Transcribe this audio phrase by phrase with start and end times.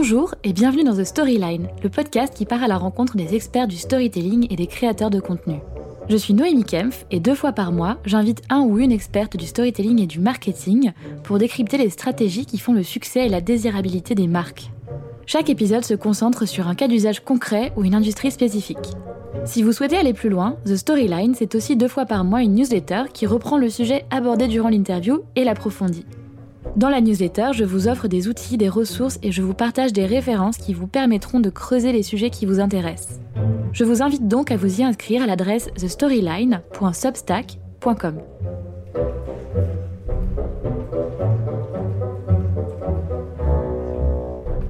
[0.00, 3.66] Bonjour et bienvenue dans The Storyline, le podcast qui part à la rencontre des experts
[3.66, 5.56] du storytelling et des créateurs de contenu.
[6.08, 9.44] Je suis Noémie Kempf et deux fois par mois, j'invite un ou une experte du
[9.44, 10.92] storytelling et du marketing
[11.24, 14.70] pour décrypter les stratégies qui font le succès et la désirabilité des marques.
[15.26, 18.92] Chaque épisode se concentre sur un cas d'usage concret ou une industrie spécifique.
[19.46, 22.54] Si vous souhaitez aller plus loin, The Storyline, c'est aussi deux fois par mois une
[22.54, 26.06] newsletter qui reprend le sujet abordé durant l'interview et l'approfondit.
[26.78, 30.06] Dans la newsletter, je vous offre des outils, des ressources et je vous partage des
[30.06, 33.18] références qui vous permettront de creuser les sujets qui vous intéressent.
[33.72, 38.18] Je vous invite donc à vous y inscrire à l'adresse thestoryline.substack.com.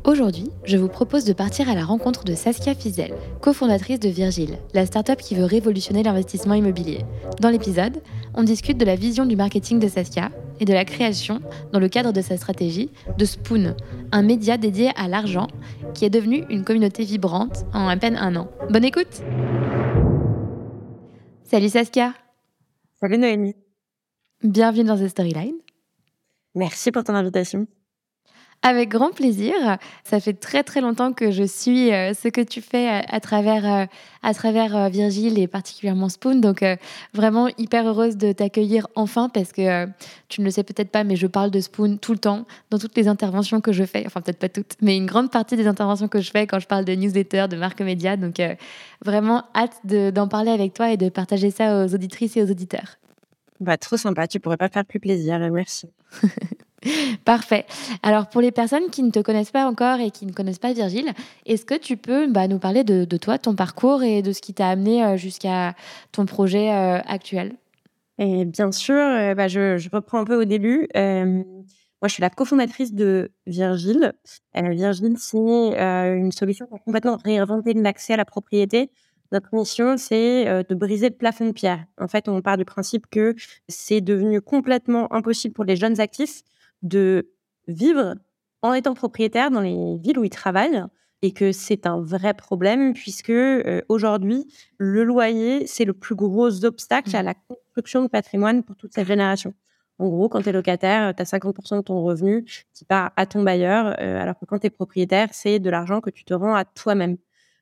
[0.09, 3.13] Aujourd'hui, je vous propose de partir à la rencontre de Saskia Fizel,
[3.43, 7.05] cofondatrice de Virgile, la start-up qui veut révolutionner l'investissement immobilier.
[7.43, 8.01] Dans l'épisode,
[8.33, 11.43] on discute de la vision du marketing de Saskia et de la création,
[11.75, 13.77] dans le cadre de sa stratégie, de Spoon,
[14.11, 15.49] un média dédié à l'argent
[15.93, 18.49] qui est devenu une communauté vibrante en à peine un an.
[18.71, 19.23] Bonne écoute
[21.45, 22.15] Salut Saskia
[22.99, 23.57] Salut Noémie
[24.43, 25.59] Bienvenue dans The Storyline.
[26.55, 27.67] Merci pour ton invitation.
[28.63, 29.55] Avec grand plaisir.
[30.03, 33.21] Ça fait très très longtemps que je suis euh, ce que tu fais euh, à,
[33.21, 33.87] travers, euh,
[34.25, 36.41] à travers Virgile et particulièrement Spoon.
[36.41, 36.65] Donc
[37.15, 39.87] vraiment hyper heureuse de t'accueillir enfin parce que
[40.29, 42.79] tu ne le sais peut-être pas, mais je parle de Spoon tout le temps dans
[42.79, 44.03] toutes les interventions que je fais.
[44.07, 46.67] Enfin peut-être pas toutes, mais une grande partie des interventions que je fais quand je
[46.67, 48.17] parle de newsletter, de marque média.
[48.17, 48.43] Donc
[49.05, 52.97] vraiment hâte d'en parler avec toi et de partager ça aux auditrices et aux auditeurs.
[53.61, 55.39] Bah, trop sympa, tu pourrais pas faire plus plaisir.
[55.39, 55.89] Merci.
[57.25, 57.67] Parfait.
[58.03, 60.73] Alors pour les personnes qui ne te connaissent pas encore et qui ne connaissent pas
[60.73, 61.13] Virgile,
[61.47, 64.55] est-ce que tu peux bah, nous parler de, toi, ton parcours et de ce qui
[64.55, 65.75] t'a amené euh, jusqu'à
[66.13, 67.55] ton projet euh, actuel?
[68.19, 70.89] Et Bien sûr, euh, bah, je, reprends un peu au début.
[70.95, 74.13] moi, je suis la cofondatrice de Virgile.
[74.55, 78.91] Virgile, c'est une solution pour complètement réinventer l'accès à la propriété.
[79.31, 81.85] Notre mission, c'est de briser le plafond de pierre.
[82.01, 83.35] En fait, on part du principe que
[83.69, 86.43] c'est devenu complètement impossible pour les jeunes actifs
[86.83, 87.31] de
[87.67, 88.15] vivre
[88.63, 90.83] en étant propriétaire dans les villes où ils travaillent
[91.23, 93.33] et que c'est un vrai problème puisque
[93.89, 94.47] aujourd'hui,
[94.79, 97.27] le loyer, c'est le plus gros obstacle à mmh.
[97.27, 99.55] la construction de patrimoine pour toute cette génération.
[99.99, 103.27] En gros, quand tu es locataire, tu as 50% de ton revenu qui part à
[103.27, 106.55] ton bailleur, alors que quand tu es propriétaire, c'est de l'argent que tu te rends
[106.55, 107.17] à toi-même.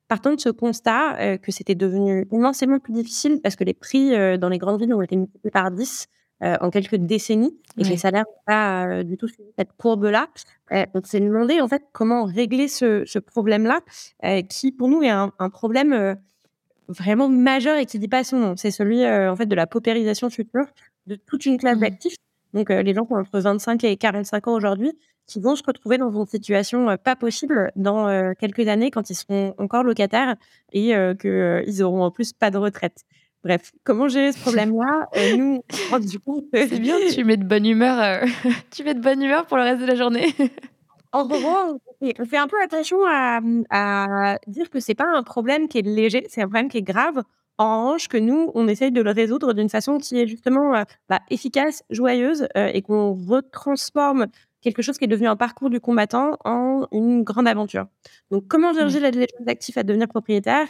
[0.07, 4.51] Partant de ce constat que c'était devenu immensément plus difficile parce que les prix dans
[4.51, 6.09] les grandes villes ont été multipliés par 10
[6.43, 9.73] euh, en quelques décennies et que les salaires n'ont pas euh, du tout suivi cette
[9.79, 10.29] courbe-là.
[10.71, 13.81] Euh, on s'est demandé en fait comment régler ce, ce problème-là,
[14.51, 16.19] qui pour nous est un, un problème
[16.89, 18.55] vraiment majeur et qui dit pas son nom.
[18.55, 20.67] C'est celui en fait de la paupérisation future
[21.07, 21.81] de toute une classe mmh.
[21.81, 22.17] d'actifs.
[22.53, 24.93] Donc les gens qui ont entre 25 et 45 ans aujourd'hui,
[25.27, 29.55] qui vont se retrouver dans une situation pas possible dans quelques années quand ils seront
[29.57, 30.37] encore locataires
[30.75, 33.07] et qu'ils auront en plus pas de retraite.
[33.47, 35.07] Bref, comment gérer ce problème-là?
[35.17, 35.63] Euh, Nous,
[36.01, 36.97] du coup, c'est bien.
[37.15, 38.01] Tu mets de bonne humeur.
[38.01, 38.27] Euh,
[38.73, 40.35] tu mets de bonne humeur pour le reste de la journée.
[41.13, 45.79] en gros, on fait un peu attention à, dire que c'est pas un problème qui
[45.79, 47.23] est léger, c'est un problème qui est grave.
[47.57, 50.83] En revanche, que nous, on essaye de le résoudre d'une façon qui est justement euh,
[51.09, 54.27] bah, efficace, joyeuse, et qu'on retransforme
[54.61, 57.87] quelque chose qui est devenu un parcours du combattant en une grande aventure.
[58.33, 59.05] Donc, comment mmh.
[59.05, 60.67] Aide les actifs à devenir propriétaires?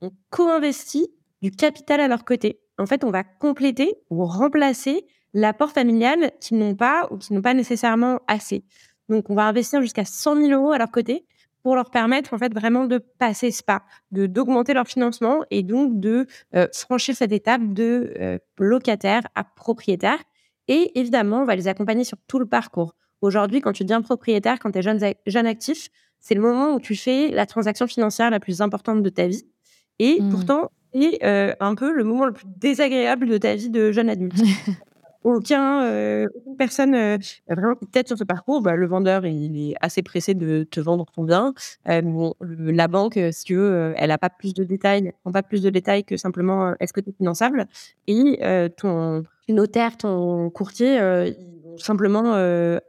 [0.00, 1.10] On co-investit
[1.42, 2.60] du capital à leur côté.
[2.78, 7.42] En fait, on va compléter ou remplacer l'apport familial qu'ils n'ont pas ou qui n'ont
[7.42, 8.64] pas nécessairement assez.
[9.08, 11.26] Donc, on va investir jusqu'à 100 000 euros à leur côté
[11.62, 15.62] pour leur permettre en fait vraiment de passer ce pas, de d'augmenter leur financement et
[15.62, 20.18] donc de euh, franchir cette étape de euh, locataire à propriétaire.
[20.68, 22.94] Et évidemment, on va les accompagner sur tout le parcours.
[23.20, 25.88] Aujourd'hui, quand tu deviens propriétaire, quand tu es jeune, jeune actif,
[26.20, 29.44] c'est le moment où tu fais la transaction financière la plus importante de ta vie.
[29.98, 30.30] Et mmh.
[30.30, 31.18] pourtant, et
[31.60, 34.34] un peu le moment le plus désagréable de ta vie de jeune adulte.
[35.22, 35.84] Aucun,
[36.34, 38.62] aucune personne vraiment tête sur ce parcours.
[38.62, 41.52] Bah, le vendeur, il est assez pressé de te vendre ton bien.
[41.84, 45.68] la banque, si tu veux, elle n'a pas plus de détails, prend pas plus de
[45.68, 47.66] détails que simplement est-ce que tu es finançable?
[48.06, 48.40] Et
[48.78, 52.32] ton notaire, ton courtier, ils vont simplement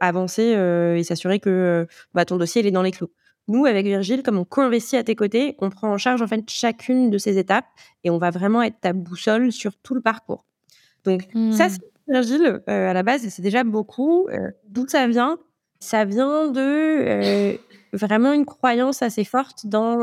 [0.00, 0.54] avancer
[0.96, 3.10] et s'assurer que bah, ton dossier il est dans les clous.
[3.48, 6.48] Nous, avec Virgile, comme on co-investit à tes côtés, on prend en charge en fait
[6.48, 7.66] chacune de ces étapes
[8.04, 10.44] et on va vraiment être ta boussole sur tout le parcours.
[11.04, 11.22] Donc
[11.52, 11.70] ça, mmh.
[11.70, 14.28] c'est Virgile euh, à la base et c'est déjà beaucoup.
[14.28, 15.38] Euh, d'où ça vient?
[15.80, 17.56] Ça vient de euh,
[17.92, 19.98] vraiment une croyance assez forte dans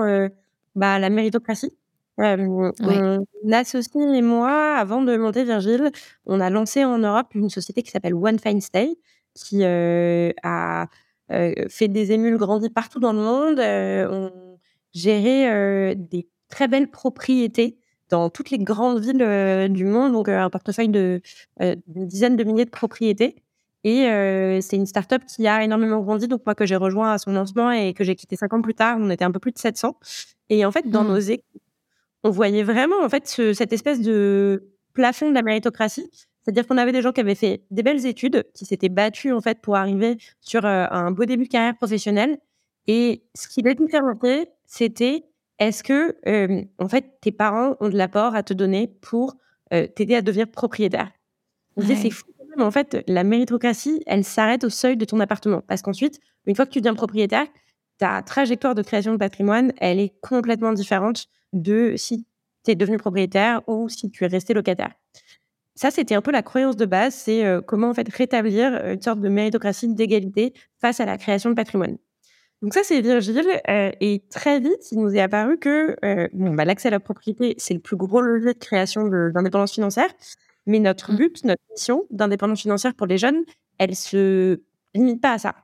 [0.75, 1.73] bah, la méritocratie.
[2.17, 2.73] Mon
[3.53, 5.89] associé et moi, avant de monter Virgile,
[6.25, 8.97] on a lancé en Europe une société qui s'appelle One Fine Stay,
[9.33, 10.87] qui a
[11.29, 13.59] fait des émules, grandi partout dans le monde.
[13.59, 14.57] on
[14.93, 17.77] gérait des très belles propriétés
[18.09, 21.21] dans toutes les grandes villes du monde, donc un portefeuille de
[21.59, 23.43] d'une dizaine de milliers de propriétés.
[23.83, 24.07] Et
[24.61, 26.27] c'est une startup qui a énormément grandi.
[26.27, 28.73] Donc moi que j'ai rejoint à son lancement et que j'ai quitté cinq ans plus
[28.73, 29.95] tard, on était un peu plus de 700.
[30.49, 31.07] Et en fait, dans mmh.
[31.07, 31.61] nos équipes,
[32.23, 36.09] on voyait vraiment en fait cette espèce de plafond de la méritocratie.
[36.49, 39.39] C'est-à-dire qu'on avait des gens qui avaient fait des belles études, qui s'étaient battus en
[39.39, 42.39] fait pour arriver sur un beau début de carrière professionnelle.
[42.87, 45.25] Et ce qui les différenciait, c'était
[45.59, 46.17] est-ce que
[46.79, 49.37] en fait tes parents ont de l'apport à te donner pour
[49.69, 51.11] t'aider à devenir propriétaire?
[51.75, 52.25] On disait c'est fou.
[52.57, 55.61] Mais en fait, la méritocratie, elle s'arrête au seuil de ton appartement.
[55.67, 57.45] Parce qu'ensuite, une fois que tu deviens propriétaire,
[57.99, 62.25] ta trajectoire de création de patrimoine, elle est complètement différente de si
[62.65, 64.93] tu es devenu propriétaire ou si tu es resté locataire.
[65.79, 69.21] Ça, c'était un peu la croyance de base, c'est comment en fait rétablir une sorte
[69.21, 71.97] de méritocratie, d'égalité face à la création de patrimoine.
[72.61, 73.47] Donc ça, c'est Virgile.
[73.65, 75.95] et très vite, il nous est apparu que
[76.33, 80.09] bon, bah, l'accès à la propriété, c'est le plus gros levier de création d'indépendance financière.
[80.65, 81.15] Mais notre mmh.
[81.15, 83.45] but, notre mission d'indépendance financière pour les jeunes,
[83.77, 84.59] elle se
[84.93, 85.55] limite pas à ça.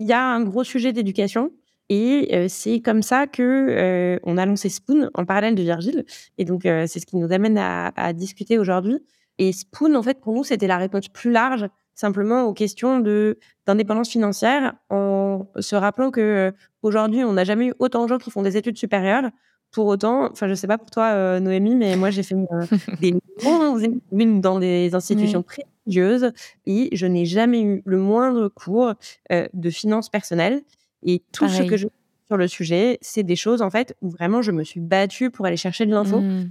[0.00, 1.50] Il y a un gros sujet d'éducation.
[1.88, 6.04] Et c'est comme ça que on a lancé Spoon en parallèle de Virgile.
[6.36, 8.98] Et donc, c'est ce qui nous amène à, à discuter aujourd'hui.
[9.38, 13.38] Et Spoon, en fait, pour nous, c'était la réponse plus large simplement aux questions de
[13.66, 16.52] d'indépendance financière en se rappelant que euh,
[16.82, 19.30] aujourd'hui on n'a jamais eu autant de gens qui font des études supérieures.
[19.72, 22.66] Pour autant enfin je sais pas pour toi euh, Noémie mais moi j'ai fait euh,
[23.00, 26.32] des études dans des institutions prestigieuses
[26.66, 28.94] et je n'ai jamais eu le moindre cours
[29.30, 30.62] de finances personnelles.
[31.02, 31.88] Et tout ce que je
[32.28, 35.46] sur le sujet c'est des choses en fait où vraiment je me suis battue pour
[35.46, 36.20] aller chercher de l'info.
[36.20, 36.50] Mmh.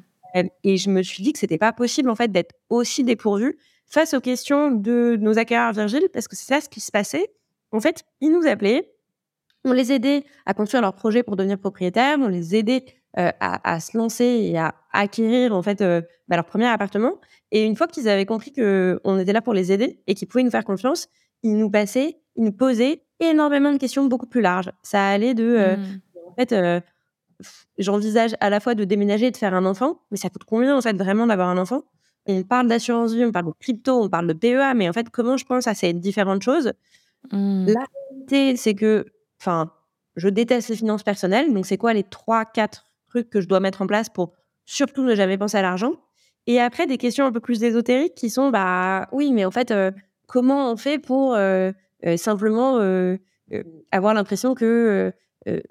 [0.63, 4.13] Et je me suis dit que c'était pas possible en fait d'être aussi dépourvue face
[4.13, 7.31] aux questions de nos acquéreurs Virgile, parce que c'est ça ce qui se passait.
[7.71, 8.91] En fait, ils nous appelaient,
[9.63, 12.85] on les aidait à construire leur projet pour devenir propriétaires, on les aidait
[13.17, 17.13] euh, à, se lancer et à acquérir en fait euh, bah, leur premier appartement.
[17.51, 20.43] Et une fois qu'ils avaient compris qu'on était là pour les aider et qu'ils pouvaient
[20.43, 21.07] nous faire confiance,
[21.41, 24.71] ils nous passaient, ils nous posaient énormément de questions beaucoup plus larges.
[24.83, 25.99] Ça allait de, euh, mmh.
[26.27, 26.83] en fait,
[27.77, 30.77] j'envisage à la fois de déménager et de faire un enfant, mais ça coûte combien
[30.77, 31.83] en fait vraiment d'avoir un enfant?
[32.27, 35.09] On parle d'assurance vie, on parle de crypto, on parle de PEA, mais en fait,
[35.09, 36.73] comment je pense à ces différentes choses?
[37.31, 37.67] Mmh.
[37.67, 39.05] La réalité, c'est que,
[39.39, 39.71] enfin,
[40.15, 41.53] je déteste les finances personnelles.
[41.53, 44.33] Donc, c'est quoi les trois, quatre trucs que je dois mettre en place pour
[44.65, 45.93] surtout ne jamais penser à l'argent?
[46.47, 49.71] Et après, des questions un peu plus ésotériques qui sont, bah, oui, mais en fait,
[49.71, 49.91] euh,
[50.27, 51.71] comment on fait pour euh,
[52.05, 52.79] euh, simplement
[53.91, 55.11] avoir l'impression que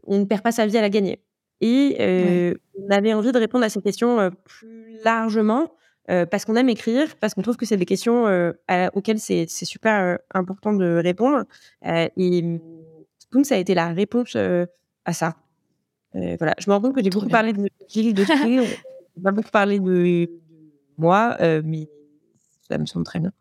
[0.07, 1.25] on ne perd pas sa vie à la gagner?
[1.61, 5.73] Et on avait envie de répondre à ces questions plus largement
[6.07, 8.25] parce qu'on aime écrire, parce qu'on trouve que c'est des questions
[8.95, 11.45] auxquelles c'est super important de répondre.
[11.85, 12.61] et
[13.19, 15.37] Spoon, ça a été la réponse à ça.
[16.13, 18.65] voilà, je me rends compte que j'ai beaucoup parlé de Gilles, de Gilles,
[19.23, 20.29] pas beaucoup parlé de
[20.99, 21.89] moi, mais
[22.69, 23.33] ça me semble très bien.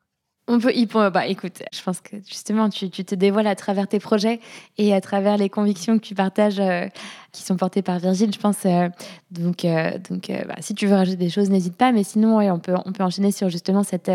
[0.45, 3.99] On peut, y, bah, écoute, je pense que justement, tu, te dévoiles à travers tes
[3.99, 4.41] projets
[4.77, 6.87] et à travers les convictions que tu partages, euh,
[7.31, 8.57] qui sont portées par Virgile, je pense.
[8.65, 8.89] Euh,
[9.31, 11.93] donc, euh, donc bah, si tu veux rajouter des choses, n'hésite pas.
[11.93, 14.11] Mais sinon, on, peut, on peut enchaîner sur justement cette,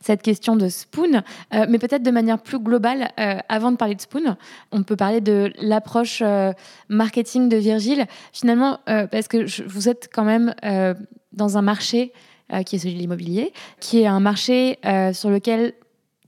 [0.00, 1.22] cette question de Spoon.
[1.52, 3.12] mais peut-être de manière plus globale,
[3.48, 4.36] avant de parler de Spoon,
[4.72, 6.24] on peut parler de l'approche
[6.88, 8.06] marketing de Virgile.
[8.32, 10.54] Finalement, parce que vous êtes quand même
[11.32, 12.12] dans un marché
[12.64, 15.74] qui est celui de l'immobilier, qui est un marché euh, sur lequel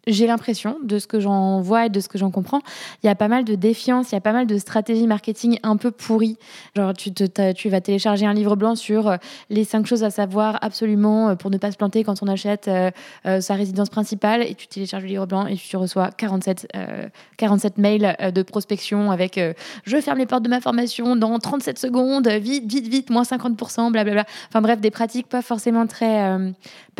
[0.07, 2.61] j'ai l'impression, de ce que j'en vois et de ce que j'en comprends,
[3.03, 5.59] il y a pas mal de défiance, il y a pas mal de stratégies marketing
[5.63, 6.39] un peu pourries.
[6.75, 9.17] Genre, tu, vas télécharger un livre blanc sur euh,
[9.51, 12.69] les cinq choses à savoir absolument euh, pour ne pas se planter quand on achète
[12.69, 12.91] euh,
[13.41, 16.69] sa résidence principale et tu télécharges le livre blanc et tu reçois 47,
[17.37, 19.39] 47 mails de prospection avec
[19.85, 23.93] je ferme les portes de ma formation dans 37 secondes, vite, vite, vite, moins 50%,
[23.93, 24.25] blablabla.
[24.49, 26.39] Enfin bref, des pratiques pas forcément très,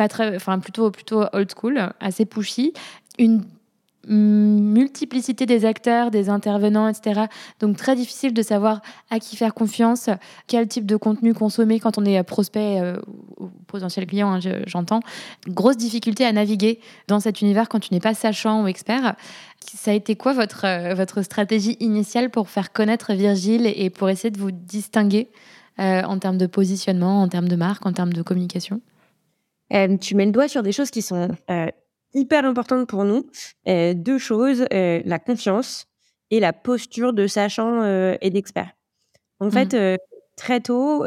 [0.07, 2.73] très, enfin plutôt, plutôt old school, assez pushy
[3.17, 3.43] une
[4.07, 7.25] multiplicité des acteurs, des intervenants, etc.
[7.59, 8.81] Donc très difficile de savoir
[9.11, 10.09] à qui faire confiance,
[10.47, 12.99] quel type de contenu consommer quand on est prospect euh,
[13.39, 15.01] ou potentiel client, hein, j'entends.
[15.47, 19.15] Grosse difficulté à naviguer dans cet univers quand tu n'es pas sachant ou expert.
[19.71, 24.09] Ça a été quoi votre, euh, votre stratégie initiale pour faire connaître Virgile et pour
[24.09, 25.29] essayer de vous distinguer
[25.79, 28.81] euh, en termes de positionnement, en termes de marque, en termes de communication?
[29.99, 31.29] Tu mets le doigt sur des choses qui sont
[32.13, 33.25] hyper importante pour nous.
[33.67, 35.87] Euh, deux choses, euh, la confiance
[36.29, 38.71] et la posture de sachant euh, et d'expert.
[39.39, 39.51] En mmh.
[39.51, 39.99] fait,
[40.37, 41.05] très tôt,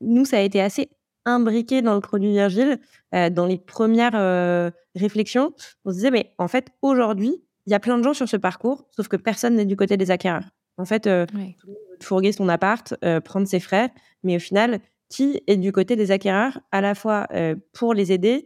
[0.00, 0.88] nous, ça a été assez
[1.24, 2.78] imbriqué dans le produit Virgile.
[3.12, 5.52] dans les premières réflexions,
[5.84, 8.36] on se disait, mais en fait, aujourd'hui, il y a plein de gens sur ce
[8.36, 10.44] parcours, sauf que personne n'est du côté des acquéreurs.
[10.78, 13.90] En fait, euh, tout le monde veut fourguer son appart, euh, prendre ses frais,
[14.22, 18.12] mais au final, qui est du côté des acquéreurs, à la fois euh, pour les
[18.12, 18.44] aider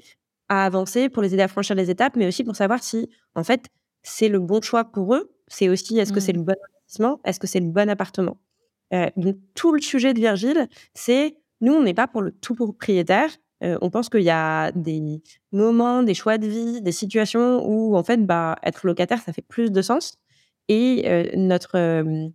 [0.48, 3.44] à avancer, pour les aider à franchir les étapes, mais aussi pour savoir si, en
[3.44, 3.66] fait,
[4.02, 5.32] c'est le bon choix pour eux.
[5.46, 6.44] C'est aussi, est-ce que c'est le mmh.
[6.44, 7.20] bon investissement?
[7.24, 8.36] Est-ce que c'est le bon appartement?
[9.16, 13.30] Donc, tout le sujet de Virgile, c'est, nous, on n'est pas pour le tout propriétaire,
[13.60, 18.02] on pense qu'il y a des moments, des choix de vie, des situations où, en
[18.02, 20.18] fait, bah, être locataire, ça fait plus de sens.
[20.68, 22.32] Et notre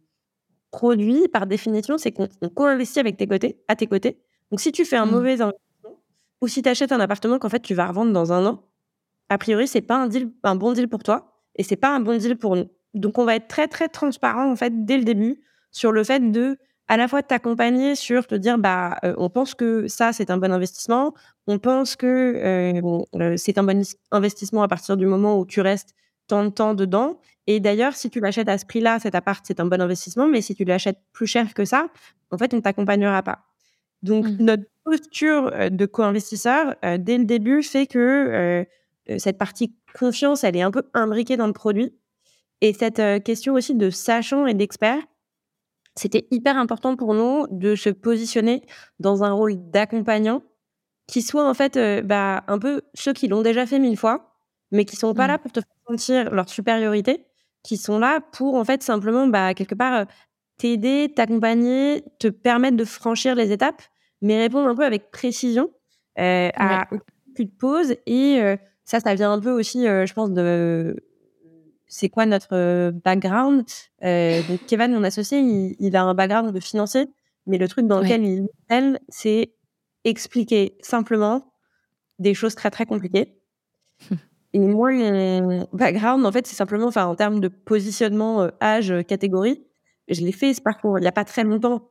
[0.76, 4.20] produit, par définition, c'est qu'on co-investit avec tes côtés, à tes côtés.
[4.52, 5.12] Donc, si tu fais un mmh.
[5.12, 6.04] mauvais investissement
[6.42, 8.64] ou si tu achètes un appartement qu'en fait tu vas revendre dans un an,
[9.30, 12.02] a priori, c'est pas un, deal, un bon deal pour toi et c'est pas un
[12.02, 12.70] bon deal pour nous.
[12.94, 15.42] Donc, on va être très, très transparent, en fait, dès le début
[15.72, 19.56] sur le fait de à la fois t'accompagner sur te dire bah euh, on pense
[19.56, 21.14] que ça c'est un bon investissement,
[21.48, 25.62] on pense que euh, euh, c'est un bon investissement à partir du moment où tu
[25.62, 25.96] restes
[26.28, 27.20] tant de temps dedans.
[27.48, 30.42] Et d'ailleurs, si tu l'achètes à ce prix-là, cet appart, c'est un bon investissement, mais
[30.42, 31.88] si tu l'achètes plus cher que ça,
[32.32, 33.46] en fait, on t'accompagnera pas.
[34.02, 34.38] Donc, mmh.
[34.40, 38.66] notre posture de co-investisseur, dès le début, fait que
[39.18, 41.94] cette partie confiance, elle est un peu imbriquée dans le produit.
[42.62, 45.02] Et cette question aussi de sachant et d'expert,
[45.96, 48.64] c'était hyper important pour nous de se positionner
[49.00, 50.44] dans un rôle d'accompagnant
[51.08, 54.36] qui soit en fait euh, bah, un peu ceux qui l'ont déjà fait mille fois,
[54.72, 55.28] mais qui sont pas mmh.
[55.28, 57.26] là pour te faire sentir leur supériorité,
[57.66, 60.06] qui sont là pour en fait simplement bah, quelque part euh,
[60.58, 63.82] t'aider, t'accompagner, te permettre de franchir les étapes,
[64.22, 65.70] mais répondre un peu avec précision
[66.20, 66.88] euh, à
[67.34, 67.96] plus de pause.
[68.06, 68.42] Et
[68.86, 70.96] ça, ça vient un peu aussi, je pense, de
[71.88, 73.66] c'est quoi notre euh, background.
[74.04, 77.08] Euh, donc Kevin, mon associé, il, a un background de financier,
[77.46, 79.54] mais le truc dans lequel il est, c'est
[80.04, 81.54] expliquer simplement
[82.20, 83.40] des choses très très compliquées.
[84.56, 88.94] Et moi, mon background, en fait, c'est simplement, enfin, en termes de positionnement, euh, âge,
[89.06, 89.66] catégorie,
[90.08, 91.90] je l'ai fait ce parcours il n'y a pas très longtemps.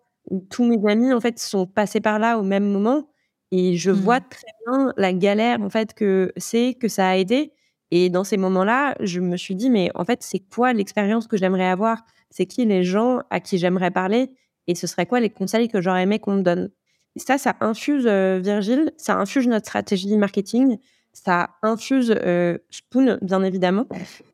[0.51, 3.11] tous mes amis, en fait, sont passés par là au même moment.
[3.51, 4.29] Et je vois mmh.
[4.31, 7.53] très bien la galère, en fait, que c'est, que ça a été.
[7.91, 11.37] Et dans ces moments-là, je me suis dit, mais en fait, c'est quoi l'expérience que
[11.37, 11.99] j'aimerais avoir?
[12.31, 14.31] C'est qui les gens à qui j'aimerais parler?
[14.69, 16.71] Et ce serait quoi les conseils que j'aurais aimé qu'on me donne?
[17.15, 20.79] Et Ça, ça infuse euh, Virgile, ça infuse notre stratégie marketing,
[21.15, 23.87] ça infuse euh, Spoon, bien évidemment.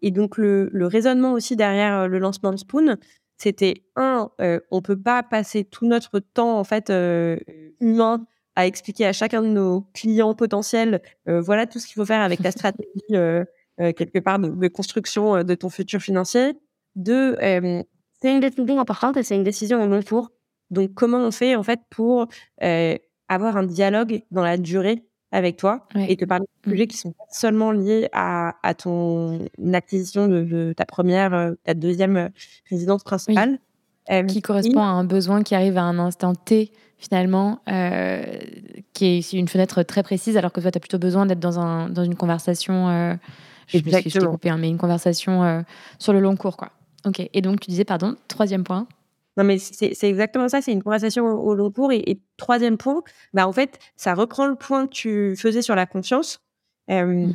[0.03, 2.97] Et donc, le, raisonnement aussi derrière euh, le lancement de Spoon,
[3.37, 4.31] c'était un,
[4.71, 6.93] on peut pas passer tout notre temps en fait
[7.81, 12.05] humain à expliquer à chacun de nos clients potentiels, euh, voilà tout ce qu'il faut
[12.05, 13.45] faire avec ta stratégie euh,
[13.81, 16.53] euh, quelque part de, construction de ton futur financier.
[16.97, 20.31] Deux, c'est une décision importante et c'est une décision au long cours.
[20.71, 22.27] Donc, comment on fait en fait pour
[23.29, 26.73] avoir un dialogue dans la durée avec toi et te parler de mmh.
[26.73, 32.31] sujets qui sont pas seulement liés à, à ton acquisition de, ta première, ta deuxième
[32.69, 33.59] résidence principale.
[34.29, 38.23] qui correspond à un besoin qui arrive à un instant T finalement, euh,
[38.93, 41.59] qui est une fenêtre très précise, alors que toi, tu as plutôt besoin d'être dans,
[41.59, 43.15] un, dans une conversation, euh,
[43.69, 45.63] je je coupé, hein, mais une conversation euh,
[45.99, 46.59] sur le long cours.
[46.59, 46.71] Quoi.
[47.07, 48.87] Ok, et donc tu disais, pardon, troisième point
[49.37, 51.93] non, mais c'est exactement ça, c'est une conversation au, long cours.
[51.93, 55.87] Et, troisième point, bah, en fait, ça reprend le point que tu faisais sur la
[55.87, 56.43] confiance.
[56.91, 57.29] Euh,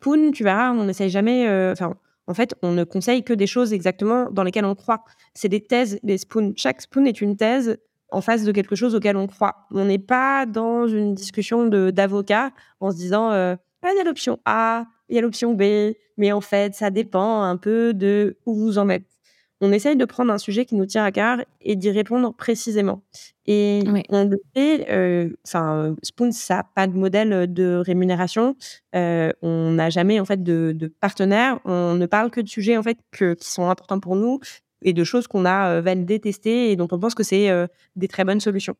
[0.00, 1.48] Poon, tu verras, on n'essaye jamais.
[1.72, 5.04] Enfin, en fait, on ne conseille que des choses exactement dans lesquelles on croit.
[5.34, 6.52] C'est des thèses, des spoons.
[6.56, 7.78] Chaque spoon est une thèse
[8.10, 9.66] en face de quelque chose auquel on croit.
[9.70, 14.04] On n'est pas dans une discussion d'avocat en se disant euh, ah, il y a
[14.04, 18.38] l'option A, il y a l'option B, mais en fait, ça dépend un peu de
[18.46, 19.13] où vous en êtes.
[19.60, 23.02] On essaye de prendre un sujet qui nous tient à cœur et d'y répondre précisément.
[23.46, 28.56] Et on le fait, euh, enfin, Spoon, ça n'a pas de modèle de rémunération.
[28.94, 31.60] Euh, on n'a jamais en fait de, de, partenaire.
[31.64, 34.40] On ne parle que de sujets en fait que, qui sont importants pour nous
[34.82, 37.48] et de choses qu'on a validées, testées et dont on pense que c'est
[37.96, 38.76] des très bonnes solutions.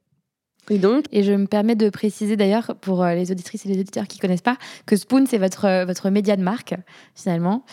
[0.70, 4.06] Et donc, et je me permets de préciser d'ailleurs pour les auditrices et les auditeurs
[4.06, 4.56] qui connaissent pas
[4.86, 6.74] que Spoon c'est votre votre média de marque
[7.14, 7.64] finalement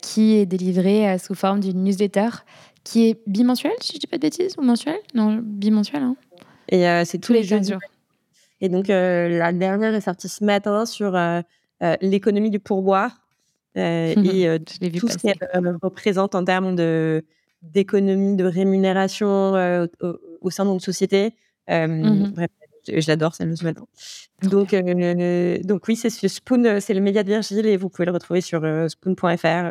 [0.00, 2.30] qui est délivré sous forme d'une newsletter
[2.82, 4.98] qui est bimensuelle si je dis pas de bêtises ou mensuelle?
[5.14, 6.16] Non bimensuelle hein.
[6.68, 7.60] et c'est tous, les, jours.
[8.60, 11.16] Et donc la dernière est sortie ce matin sur
[12.00, 13.22] l'économie du pourboire
[13.76, 14.58] et
[14.98, 16.76] tout ce qu'elle représente en termes
[17.62, 19.86] d'économie, de rémunération euh,
[20.40, 21.34] au, sein de notre société.
[21.70, 22.26] Euh,
[22.88, 23.84] je l'adore, c'est le matin.
[24.42, 24.74] Donc,
[25.64, 28.60] donc oui, c'est Spoon, c'est le média de Virgile et vous pouvez le retrouver sur
[28.88, 29.70] spoon.fr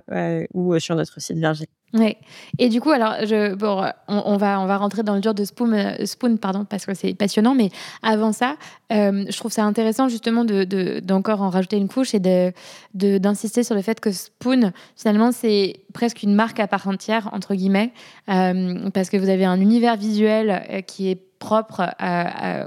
[0.53, 1.67] ou sur notre site Virgile.
[1.93, 2.15] Oui.
[2.57, 5.43] Et du coup, alors, je, bon, on, va, on va rentrer dans le dur de
[5.43, 7.53] Spoon, Spoon pardon, parce que c'est passionnant.
[7.53, 7.69] Mais
[8.01, 8.55] avant ça,
[8.89, 12.53] je trouve ça intéressant justement d'encore de, en rajouter une couche et
[12.93, 17.55] d'insister sur le fait que Spoon, finalement, c'est presque une marque à part entière, entre
[17.55, 17.91] guillemets,
[18.25, 21.89] parce que vous avez un univers visuel qui est propre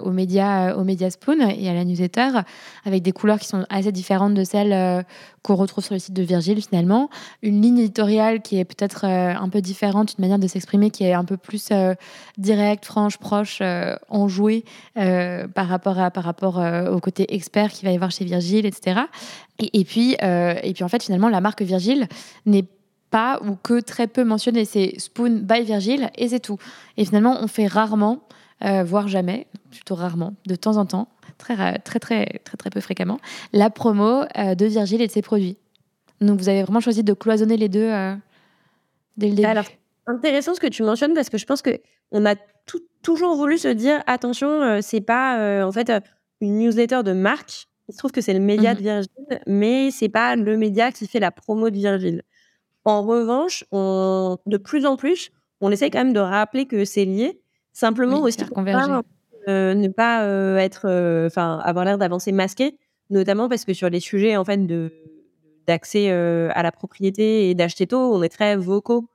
[0.02, 2.40] aux médias, aux médias Spoon et à la newsletter,
[2.84, 5.02] avec des couleurs qui sont assez différentes de celles euh,
[5.42, 7.08] qu'on retrouve sur le site de Virgile finalement.
[7.42, 11.04] Une ligne éditoriale qui est peut-être euh, un peu différente, une manière de s'exprimer qui
[11.04, 11.94] est un peu plus euh,
[12.38, 13.62] directe, franche, proche,
[14.08, 14.64] enjouée
[14.94, 19.02] par rapport, à, par rapport au côté expert qu'il va y avoir chez Virgile, etc.
[19.58, 22.08] Et, puis, et puis en fait finalement la marque Virgile
[22.46, 22.64] n'est
[23.10, 24.64] pas ou que très peu mentionnée.
[24.64, 26.58] C'est Spoon by Virgile et c'est tout.
[26.96, 28.24] Et finalement, on fait rarement euh,
[28.84, 33.18] voire jamais, plutôt rarement, de temps en temps, très, très, très, très, très peu fréquemment,
[33.52, 35.56] la promo euh, de Virgile et de ses produits.
[36.20, 38.14] Donc vous avez vraiment choisi de cloisonner les deux euh,
[39.16, 39.48] dès le début.
[39.48, 39.66] Alors,
[40.06, 41.80] intéressant ce que tu mentionnes parce que je pense que
[42.12, 42.36] on a
[43.02, 45.92] toujours voulu se dire attention, c'est pas en fait
[46.40, 47.66] une newsletter de marque.
[47.88, 48.78] Il se trouve que c'est le média mhm.
[48.78, 52.22] de Virgile, mais c'est pas le média qui fait la promo de Virgile.
[52.84, 57.04] En revanche, on, de plus en plus, on essaye quand même de rappeler que c'est
[57.04, 57.40] lié
[57.74, 58.62] Simplement aussi pour
[59.48, 62.78] euh, ne pas euh, être, euh, enfin, avoir l'air d'avancer masqué,
[63.10, 64.92] notamment parce que sur les sujets en fait de
[65.66, 69.08] d'accès à la propriété et d'acheter tôt, on est très vocaux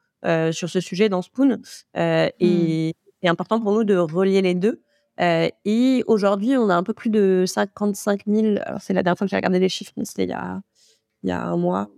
[0.51, 1.61] sur ce sujet dans Spoon
[1.95, 2.91] et mmh.
[3.21, 4.81] c'est important pour nous de relier les deux.
[5.19, 8.55] et aujourd'hui, on a un peu plus de 55 000.
[8.65, 10.59] Alors c'est la dernière fois que j'ai regardé les chiffres, mais c'était il y a
[11.21, 11.89] il y a un mois.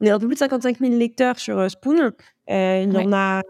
[0.00, 2.10] On est un peu plus de 55 000 lecteurs sur Spoon.
[2.48, 3.42] il y en a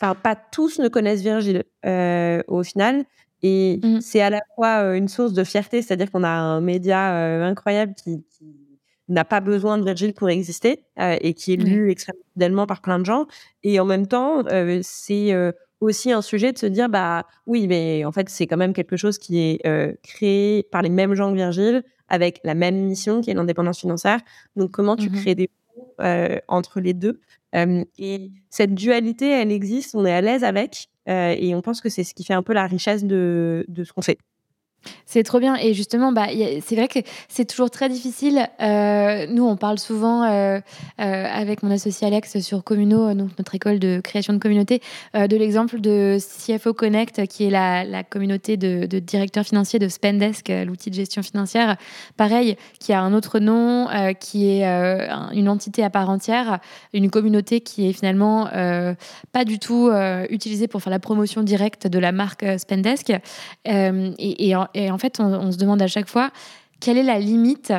[0.00, 3.04] enfin, pas tous ne connaissent Virgile euh, au final.
[3.42, 4.00] Et mmh.
[4.00, 7.44] c'est à la fois euh, une source de fierté, c'est-à-dire qu'on a un média euh,
[7.44, 8.24] incroyable qui,
[9.10, 12.98] n'a pas besoin de Virgile pour exister et qui est lu extrêmement fidèlement par plein
[12.98, 13.26] de gens.
[13.62, 14.44] Et en même temps,
[14.82, 15.34] c'est
[15.80, 18.98] aussi un sujet de se dire, bah oui, mais en fait, c'est quand même quelque
[18.98, 23.30] chose qui est créé par les mêmes gens que Virgile, avec la même mission qui
[23.30, 24.20] est l'indépendance financière.
[24.56, 25.48] Donc, comment tu mmh crées des
[26.48, 27.20] entre les deux
[27.54, 32.04] et cette dualité, elle existe, on est à l'aise avec, et on pense que c'est
[32.04, 34.18] ce qui fait un peu la richesse de, de ce qu'on fait.
[35.10, 35.56] C'est trop bien.
[35.56, 36.26] Et justement, bah,
[36.62, 38.46] c'est vrai que c'est toujours très difficile.
[38.60, 40.60] Euh, nous, on parle souvent euh,
[41.00, 44.82] euh, avec mon associé Alex sur Communo, notre école de création de communauté,
[45.14, 50.90] de l'exemple de CFO Connect, qui est la, communauté de, directeurs financiers de Spendesk, l'outil
[50.90, 51.76] de gestion financière.
[52.16, 53.88] Pareil, qui a un autre nom,
[54.20, 54.64] qui est
[55.32, 56.58] une entité à part entière,
[56.92, 58.48] une communauté qui est finalement
[59.32, 59.90] pas du tout
[60.28, 63.12] utilisée pour faire la promotion directe de la marque Spendesk.
[63.64, 66.30] et en fait, on, se demande à chaque fois
[66.80, 67.72] quelle est la limite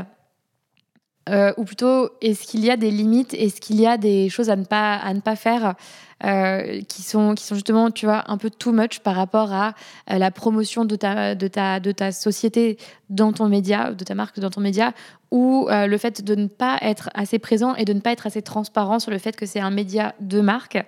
[1.30, 4.50] euh, ou plutôt, est-ce qu'il y a des limites Est-ce qu'il y a des choses
[4.50, 5.76] à ne pas, à ne pas faire
[6.24, 9.74] euh, qui, sont, justement, tu vois, un peu too much par rapport à
[10.12, 12.78] euh, la promotion de ta, société
[13.10, 14.94] dans ton média, de ta marque dans ton média,
[15.32, 18.42] ou le fait de ne pas être assez présent et de ne pas être assez
[18.42, 20.84] transparent sur le fait que c'est un média de marque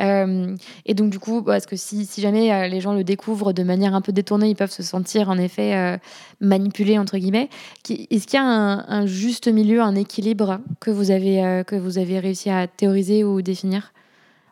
[0.00, 3.62] euh, et donc, du coup, parce que si, jamais euh, les gens le découvrent de
[3.62, 5.96] manière un peu détournée, ils peuvent se sentir en effet euh,
[6.40, 7.48] manipulés, entre guillemets.
[7.88, 13.24] Est-ce qu'il y a un, juste milieu, un équilibre que vous avez réussi à théoriser
[13.24, 13.92] ou définir?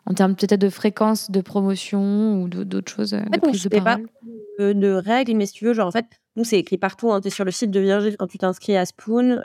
[0.05, 4.73] En termes peut-être de fréquence de promotion ou d'autres choses de prise de parole pas
[4.73, 7.11] de, règles, mais si tu veux, genre en fait, nous c'est écrit partout.
[7.11, 9.41] Hein, tu es sur le site de Virgile quand tu t'inscris à Spoon.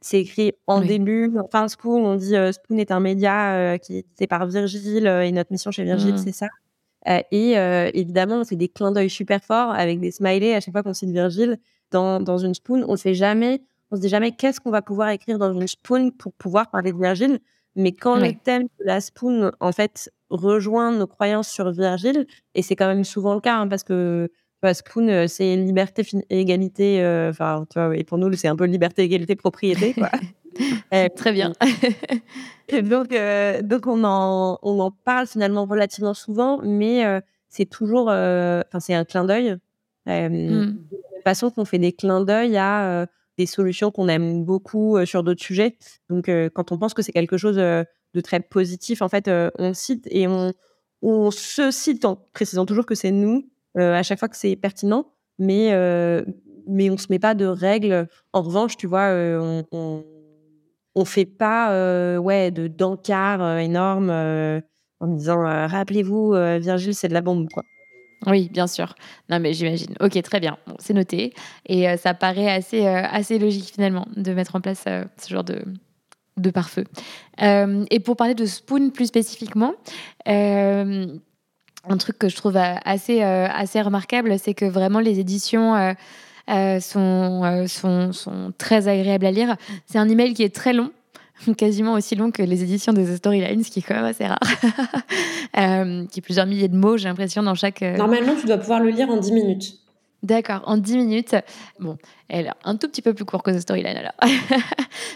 [0.00, 3.94] C'est écrit en début, enfin Spoon, on dit euh, Spoon est un média euh, qui
[3.96, 6.18] est édité par Virgile euh, et notre mission chez Virgile, mmh.
[6.18, 6.48] c'est ça.
[7.30, 7.52] et
[7.98, 11.10] évidemment, c'est des clins d'œil super forts avec des smileys à chaque fois qu'on cite
[11.10, 11.58] Virgile
[11.90, 12.84] dans, dans une Spoon.
[12.86, 15.66] On ne sait jamais, on se dit jamais qu'est-ce qu'on va pouvoir écrire dans une
[15.66, 17.38] Spoon pour pouvoir parler de Virgile.
[17.76, 22.62] Mais quand le thème de la Spoon, en fait, rejoint nos croyances sur Virgile, et
[22.62, 24.30] c'est quand même souvent le cas, hein, parce que
[24.72, 27.02] Spoon, euh, c'est liberté égalité.
[27.02, 29.92] Euh, enfin, tu vois, et pour nous, c'est un peu liberté, égalité, propriété.
[29.92, 30.10] Quoi.
[30.94, 31.52] Euh, Très bien.
[32.84, 37.02] donc, donc on, en, on en parle finalement relativement souvent, mais
[37.48, 39.56] c'est toujours, enfin, c'est un clin d'œil.
[40.06, 40.28] Mmh.
[40.30, 40.76] De
[41.16, 43.08] la façon qu'on fait des clins d'œil à
[43.38, 45.76] des solutions qu'on aime beaucoup sur d'autres sujets.
[46.08, 50.06] Donc, quand on pense que c'est quelque chose de très positif, en fait, on cite
[50.10, 54.36] et on, se cite en précisant toujours que c'est nous euh, à chaque fois que
[54.36, 55.06] c'est pertinent,
[55.38, 56.22] mais euh,
[56.68, 58.08] mais on se met pas de règles.
[58.32, 60.04] En revanche, tu vois, euh, on,
[60.94, 67.48] on, fait pas ouais de d'encart énorme en disant rappelez-vous Virgile c'est de la bombe
[67.52, 67.64] quoi.
[68.26, 68.94] Oui, bien sûr.
[69.28, 69.94] Non, mais j'imagine.
[70.00, 70.56] Ok, très bien.
[70.78, 71.34] C'est noté.
[71.66, 75.28] Et euh, ça paraît assez, euh, assez logique finalement de mettre en place euh, ce
[75.32, 75.62] genre de,
[76.36, 76.84] de pare-feu.
[77.38, 79.74] et pour parler de Spoon plus spécifiquement,
[80.26, 85.94] un truc que je trouve assez, assez remarquable, c'est que vraiment les éditions
[86.48, 89.56] sont, sont, sont très agréables à lire.
[89.86, 90.90] C'est un email qui est très long
[91.56, 94.38] quasiment aussi long que les éditions des storylines, ce qui est quand même assez rare.
[95.58, 97.82] euh, qui est plusieurs milliers de mots, j'ai l'impression, dans chaque.
[97.82, 99.74] Euh, Normalement, tu dois pouvoir le lire en 10 minutes.
[100.22, 101.36] D'accord, en 10 minutes.
[101.78, 104.12] Bon, elle est un tout petit peu plus court que The Storyline alors.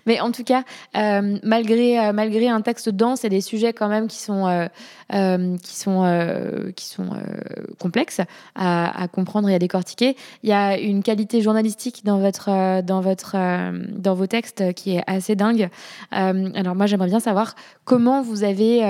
[0.07, 0.65] Mais en tout cas,
[0.97, 5.57] euh, malgré, euh, malgré un texte dense et des sujets quand même qui sont, euh,
[5.63, 7.11] qui sont, qui sont
[7.79, 8.21] complexes
[8.55, 13.37] à, comprendre et à décortiquer, il y a une qualité journalistique dans, votre, dans, votre,
[13.99, 15.71] dans vos textes qui est assez dingue.
[16.11, 18.81] alors moi, j'aimerais bien savoir comment vous avez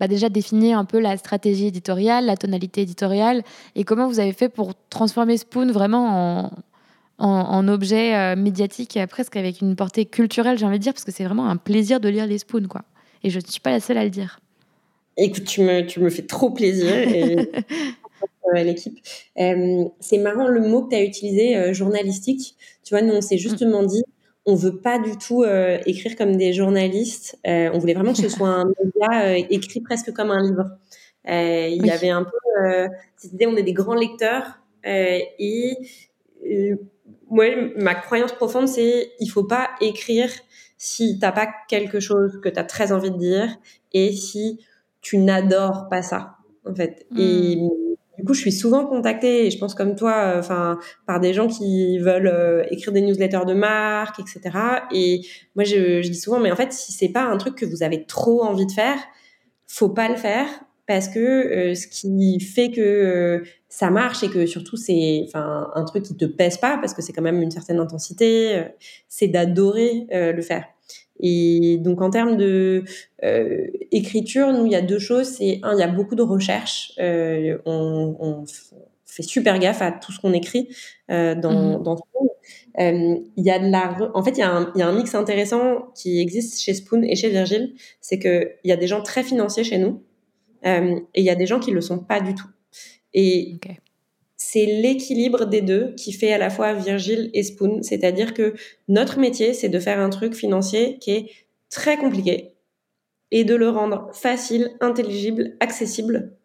[0.00, 3.42] bah déjà défini un peu la stratégie éditoriale, la tonalité éditoriale,
[3.76, 6.50] et comment vous avez fait pour transformer Spoon vraiment
[7.22, 11.04] en en, objet euh, médiatique, presque avec une portée culturelle, j'ai envie de dire, parce
[11.04, 12.82] que c'est vraiment un plaisir de lire les spoons, quoi.
[13.22, 14.40] Et je ne suis pas la seule à le dire.
[15.16, 16.92] Écoute, tu me, tu me fais trop plaisir.
[16.92, 17.36] Et...
[18.54, 18.98] l'équipe.
[19.38, 22.56] Euh, c'est marrant le mot que tu as utilisé, euh, journalistique.
[22.84, 24.02] Tu vois, nous, on s'est justement dit,
[24.44, 25.44] on veut pas du tout
[25.86, 27.38] écrire comme des journalistes.
[27.44, 30.70] on voulait vraiment que ce soit un média écrit presque comme un livre.
[31.28, 35.78] Il y avait un peu cette idée, on est des grands lecteurs et
[37.32, 40.30] moi, ma croyance profonde, c'est il faut pas écrire
[40.76, 43.48] si t'as pas quelque chose que tu as très envie de dire
[43.92, 44.60] et si
[45.00, 47.06] tu n'adores pas ça, en fait.
[47.16, 47.68] Et hmm.
[48.18, 51.48] du coup, je suis souvent contactée, et je pense comme toi, enfin, par des gens
[51.48, 54.50] qui veulent euh, écrire des newsletters de marque, etc.
[54.92, 55.22] Et
[55.56, 57.82] moi, je, je dis souvent, mais en fait, si c'est pas un truc que vous
[57.82, 58.98] avez trop envie de faire,
[59.66, 60.48] faut pas le faire
[60.92, 65.70] parce que euh, ce qui fait que euh, ça marche et que surtout c'est enfin
[65.74, 68.64] un truc qui te pèse pas parce que c'est quand même une certaine intensité, euh,
[69.08, 70.66] c'est d'adorer le faire.
[71.18, 72.84] Et donc en termes de
[73.90, 75.28] écriture, nous il y a deux choses.
[75.28, 76.92] C'est un, il y a beaucoup de recherches.
[76.98, 78.44] On, on,
[79.06, 80.68] fait super gaffe à tout ce qu'on écrit
[81.08, 81.82] dans, mmh.
[81.82, 82.28] dans Spoon.
[82.78, 84.94] il y a de la, en fait, il y, a un, il y a un
[84.94, 88.86] mix intéressant qui existe chez Spoon et chez Virgile, c'est que il y a des
[88.86, 90.02] gens très financiers chez nous
[90.66, 92.48] euh, et il y a des gens qui le sont pas du tout.
[93.14, 93.58] Et
[94.36, 97.82] c'est l'équilibre des deux qui fait à la fois Virgile et Spoon.
[97.82, 98.54] C'est-à-dire que
[98.88, 101.30] notre métier, c'est de faire un truc financier qui est
[101.70, 102.54] très compliqué
[103.30, 106.36] et de le rendre facile, intelligible, accessible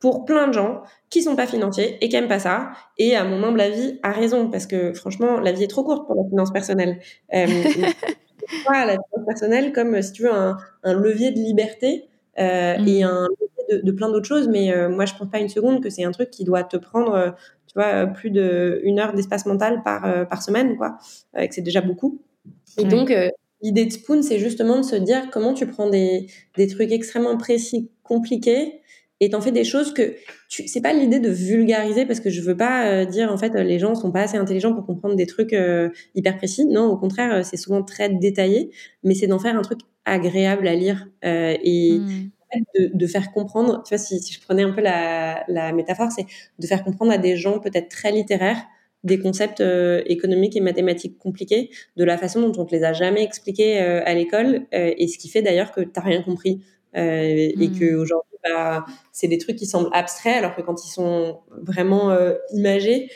[0.00, 2.72] pour plein de gens qui sont pas financiers et qui aiment pas ça.
[2.98, 6.06] Et à mon humble avis, a raison parce que franchement, la vie est trop courte
[6.06, 6.98] pour la finance personnelle.
[7.32, 7.46] Euh,
[8.68, 12.08] la finance personnelle comme si tu veux un, un levier de liberté
[12.40, 13.06] euh, et mmh.
[13.06, 13.28] un
[13.80, 16.12] de, plein d'autres choses, mais euh, moi, je pense pas une seconde que c'est un
[16.12, 17.30] truc qui doit te prendre, euh,
[17.66, 20.98] tu vois, plus d'une heure d'espace mental par, euh, par semaine, quoi,
[21.38, 22.20] et que c'est déjà beaucoup.
[22.78, 23.12] Et donc,
[23.60, 27.36] l'idée de Spoon, c'est justement de se dire comment tu prends des, des trucs extrêmement
[27.36, 28.80] précis, compliqués,
[29.20, 30.16] et t'en fais des choses que
[30.48, 33.78] tu c'est pas l'idée de vulgariser parce que je veux pas dire en fait les
[33.78, 35.54] gens sont pas assez intelligents pour comprendre des trucs
[36.16, 36.66] hyper précis.
[36.66, 38.72] Non au contraire c'est souvent très détaillé
[39.04, 42.30] mais c'est d'en faire un truc agréable à lire et mmh
[42.74, 46.26] de, faire comprendre, tu vois, si, je prenais un peu la, métaphore, c'est
[46.58, 48.62] de faire comprendre à des gens peut-être très littéraires
[49.04, 52.92] des concepts euh, économiques et mathématiques compliqués de la façon dont on te les a
[52.92, 56.22] jamais expliqués euh, à l'école euh, et ce qui fait d'ailleurs que tu n'as rien
[56.22, 56.62] compris
[56.94, 57.78] et mmh.
[57.78, 62.14] que aujourd'hui bah, c'est des trucs qui semblent abstraits alors que quand ils sont vraiment
[62.52, 63.08] imagés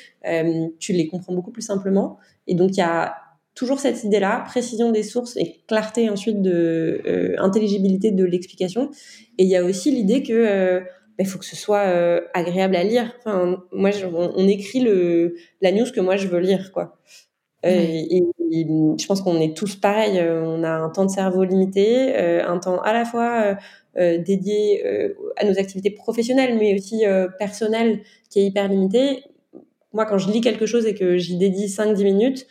[0.78, 3.14] tu les comprends beaucoup plus simplement et donc il y a
[3.56, 8.90] toujours cette idée-là, précision des sources et clarté ensuite de euh, intelligibilité de l'explication.
[9.38, 12.20] Et il y a aussi l'idée que euh, bah, il faut que ce soit euh,
[12.34, 13.12] agréable à lire.
[13.18, 16.98] Enfin, moi, on, écrit le la news que moi je veux lire, quoi.
[17.64, 20.20] Et, je pense qu'on est tous pareils.
[20.20, 23.56] On a un temps de cerveau limité, un temps à la fois
[23.96, 24.84] dédié
[25.36, 27.02] à nos activités professionnelles, mais aussi
[27.40, 29.24] personnelles, qui est hyper limité.
[29.92, 32.46] Moi, quand je lis quelque chose et que j'y dédie 5-10 minutes,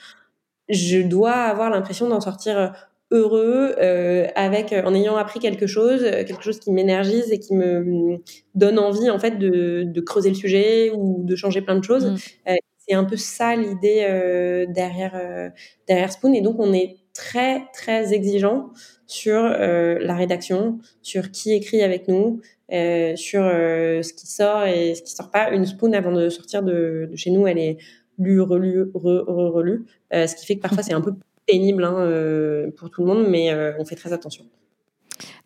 [0.69, 2.67] je dois avoir l'impression d'en sortir euh,
[3.12, 7.54] heureux euh, avec euh, en ayant appris quelque chose quelque chose qui m'énergise et qui
[7.54, 8.19] me mm,
[8.56, 12.12] donne envie en fait de, de, creuser le sujet ou de changer plein de choses.
[12.12, 12.56] Mm.
[12.88, 15.51] c'est un peu ça l'idée derrière
[15.88, 16.34] derrière Spoon.
[16.34, 18.71] Et donc on est très très exigeant
[19.08, 25.12] sur la rédaction sur qui écrit avec nous sur ce qui sort et ce qui
[25.12, 25.51] sort pas.
[25.51, 27.78] Une Spoon avant de sortir de, de chez nous elle est
[28.17, 31.13] lu, relu, relu, euh, ce qui fait que parfois c'est un peu
[31.45, 34.45] pénible hein, euh, pour tout le monde, mais euh, on fait très attention.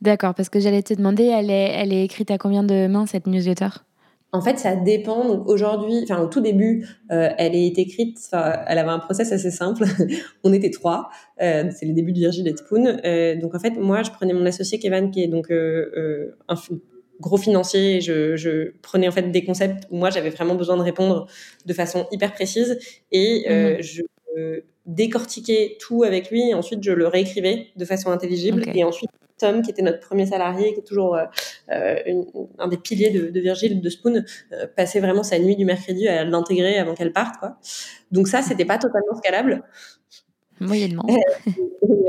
[0.02, 3.06] D'accord, parce que j'allais te demander, elle est, elle est écrite à combien de mains
[3.06, 3.70] cette newsletter?
[4.32, 5.28] En fait, ça dépend.
[5.28, 8.20] Donc aujourd'hui, enfin au tout début, euh, elle est écrite.
[8.32, 9.86] Elle avait un process assez simple.
[10.44, 11.10] on était trois.
[11.42, 13.00] Euh, c'est les débuts de Virgile et Spoon.
[13.04, 16.56] Euh, donc en fait, moi, je prenais mon associé Kevin, qui est donc un
[17.20, 18.02] gros financier.
[18.02, 21.28] Je, je, prenais en fait des concepts où moi j'avais vraiment besoin de répondre
[21.66, 22.80] de façon hyper précise
[23.12, 23.82] et mhm.
[23.82, 24.02] je
[24.90, 26.50] décortiquais tout avec lui.
[26.50, 28.64] Et ensuite, je le réécrivais de façon intelligible.
[28.74, 31.26] Et ensuite, Tom, qui était notre premier salarié, qui est toujours euh,
[31.72, 32.24] euh,
[32.58, 36.08] un des piliers de, de Virgile, de Spoon, euh, passait vraiment sa nuit du mercredi
[36.08, 37.40] à l'intégrer avant qu'elle parte.
[37.40, 37.58] Quoi.
[38.12, 39.64] Donc ça, c'était pas totalement scalable.
[40.60, 41.06] Moyennement.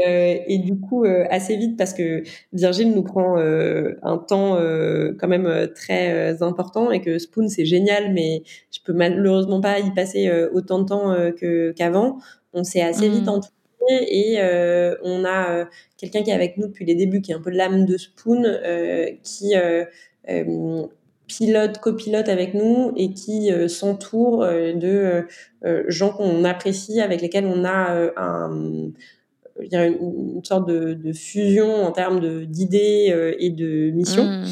[0.06, 4.58] et, et, du coup, assez vite, parce que Virgile nous prend un temps
[5.18, 9.92] quand même très important et que Spoon, c'est génial, mais je peux malheureusement pas y
[9.92, 11.14] passer autant de temps
[11.76, 12.18] qu'avant.
[12.52, 13.28] On s'est assez vite mmh.
[13.28, 13.54] entouré
[13.88, 15.64] et euh, on a euh,
[15.96, 18.44] quelqu'un qui est avec nous depuis les débuts, qui est un peu l'âme de Spoon,
[18.44, 19.54] euh, qui
[21.30, 25.26] pilote, copilote avec nous et qui s'entoure de
[25.88, 28.90] gens qu'on apprécie, avec lesquels on a un,
[29.60, 34.24] une, sorte de, fusion en termes d'idées et de missions.
[34.24, 34.46] Mmh.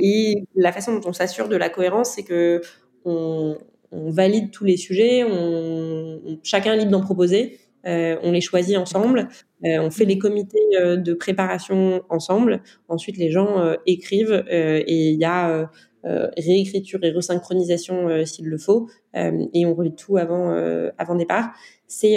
[0.00, 2.60] Et la façon dont on s'assure de la cohérence, c'est que
[3.04, 3.56] on,
[3.92, 7.58] valide tous les sujets, on, chacun est libre d'en proposer.
[7.86, 9.28] Euh, on les choisit ensemble,
[9.64, 12.62] euh, on fait les comités euh, de préparation ensemble.
[12.88, 15.70] Ensuite, les gens écrivent et il y a
[16.04, 20.50] réécriture et resynchronisation s'il le faut, et on relit tout avant
[20.98, 21.52] avant départ.
[21.86, 22.16] C'est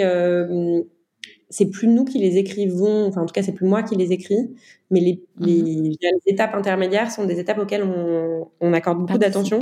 [1.52, 4.12] c'est plus nous qui les écrivons, enfin en tout cas c'est plus moi qui les
[4.12, 4.54] écris,
[4.90, 5.94] mais les, les, mhm.
[6.26, 9.58] étapes intermédiaires sont des étapes auxquelles on, on accorde beaucoup d'attention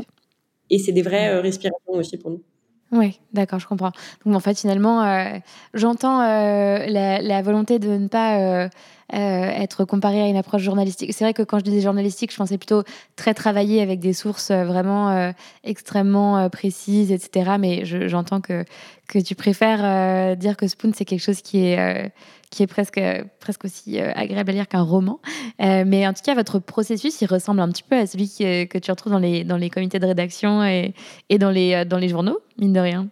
[0.68, 2.42] et c'est des vraies respirations aussi pour nous.
[2.90, 3.92] Oui, d'accord, je comprends.
[4.24, 5.38] Donc en fait, finalement, euh,
[5.74, 8.68] j'entends euh, la, volonté de ne pas euh,
[9.12, 11.12] être comparé à une approche journalistique.
[11.12, 14.50] C'est vrai que quand je disais journalistique, je pensais plutôt très travailler avec des sources
[14.50, 15.32] vraiment
[15.64, 17.56] extrêmement précises, etc.
[17.58, 18.64] Mais j'entends que,
[19.06, 22.10] que tu préfères dire que Spoon, c'est quelque chose qui est
[22.50, 23.00] qui est presque,
[23.40, 25.20] presque aussi euh, agréable à lire qu'un roman.
[25.60, 28.78] Euh, mais en tout cas, votre processus, il ressemble un petit peu à celui que
[28.78, 30.94] tu retrouves dans les, dans les comités de rédaction et,
[31.28, 33.08] et dans, les, euh, dans les journaux, mine de rien.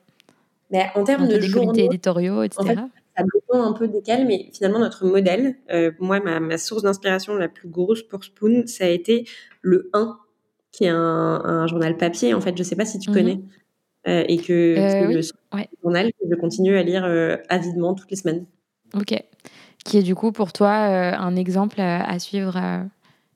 [0.70, 2.60] Mais en termes de des comités éditoriaux, etc.
[2.60, 2.74] En fait,
[3.16, 5.56] ça dépend un peu desquels, mais finalement, notre modèle,
[6.00, 9.26] moi, ma, ma source d'inspiration la plus grosse pour Spoon, ça a été
[9.62, 10.18] le 1,
[10.72, 12.34] qui est un, un journal papier.
[12.34, 13.16] En fait, je ne sais pas si tu mhm.
[13.16, 13.40] connais.
[14.06, 15.20] et que, le
[15.82, 17.04] journal que je continue à lire
[17.48, 18.44] avidement toutes les semaines.
[18.94, 19.14] Ok.
[19.84, 22.82] Qui est du coup pour toi euh, un exemple à, suivre euh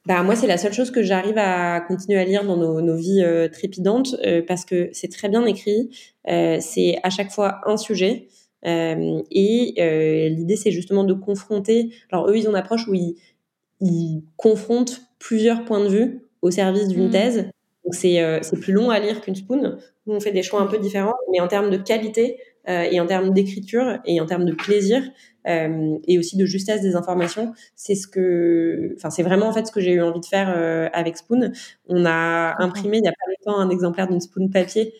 [0.06, 3.22] bah, moi, c'est la seule chose que j'arrive à continuer à lire dans nos, vies
[3.22, 4.16] euh, trépidantes
[4.48, 5.90] parce que c'est très bien écrit.
[6.26, 8.26] c'est à chaque fois un sujet.
[8.64, 11.90] et l'idée, c'est justement de confronter.
[12.10, 16.88] Alors, eux, ils ont une approche où ils, confrontent plusieurs points de vue au service
[16.88, 17.10] d'une mmh.
[17.10, 17.50] thèse.
[17.84, 19.76] Donc, c'est plus long à lire qu'une spoon.
[20.06, 23.00] Nous, on fait des choix un peu différents, mais en termes de qualité, euh, et
[23.00, 25.02] en termes d'écriture et en termes de plaisir
[25.46, 29.66] euh, et aussi de justesse des informations, c'est ce que, enfin c'est vraiment en fait
[29.66, 31.52] ce que j'ai eu envie de faire euh, avec Spoon.
[31.88, 34.92] On a imprimé il y a pas longtemps un exemplaire d'une Spoon papier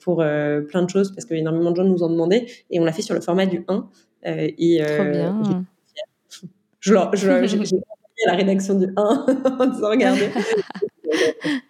[0.00, 2.92] pour plein de choses parce que énormément de gens nous ont demandé et on l'a
[2.92, 3.88] fait sur le format du 1
[4.24, 5.64] et Trop bien.
[6.80, 7.76] je, je, j'ai
[8.26, 9.26] la rédaction du 1
[9.60, 10.28] en disant regardez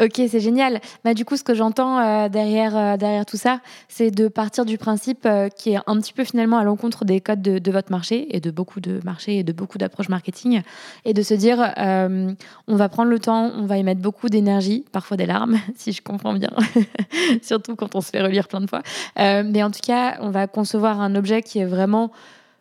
[0.00, 0.80] Ok, c'est génial.
[1.04, 4.64] Bah, du coup, ce que j'entends euh, derrière, euh, derrière tout ça, c'est de partir
[4.64, 7.92] du principe euh, qui est un petit peu finalement à l'encontre des codes de, votre
[7.92, 10.62] marché et de beaucoup de marchés et de beaucoup d'approches marketing,
[11.04, 14.84] et de se dire, on va prendre le temps, on va y mettre beaucoup d'énergie,
[14.92, 16.50] parfois des larmes, si je comprends bien,
[17.42, 18.82] surtout quand on se fait relire plein de fois.
[19.16, 22.12] mais en tout cas, on va concevoir un objet qui est vraiment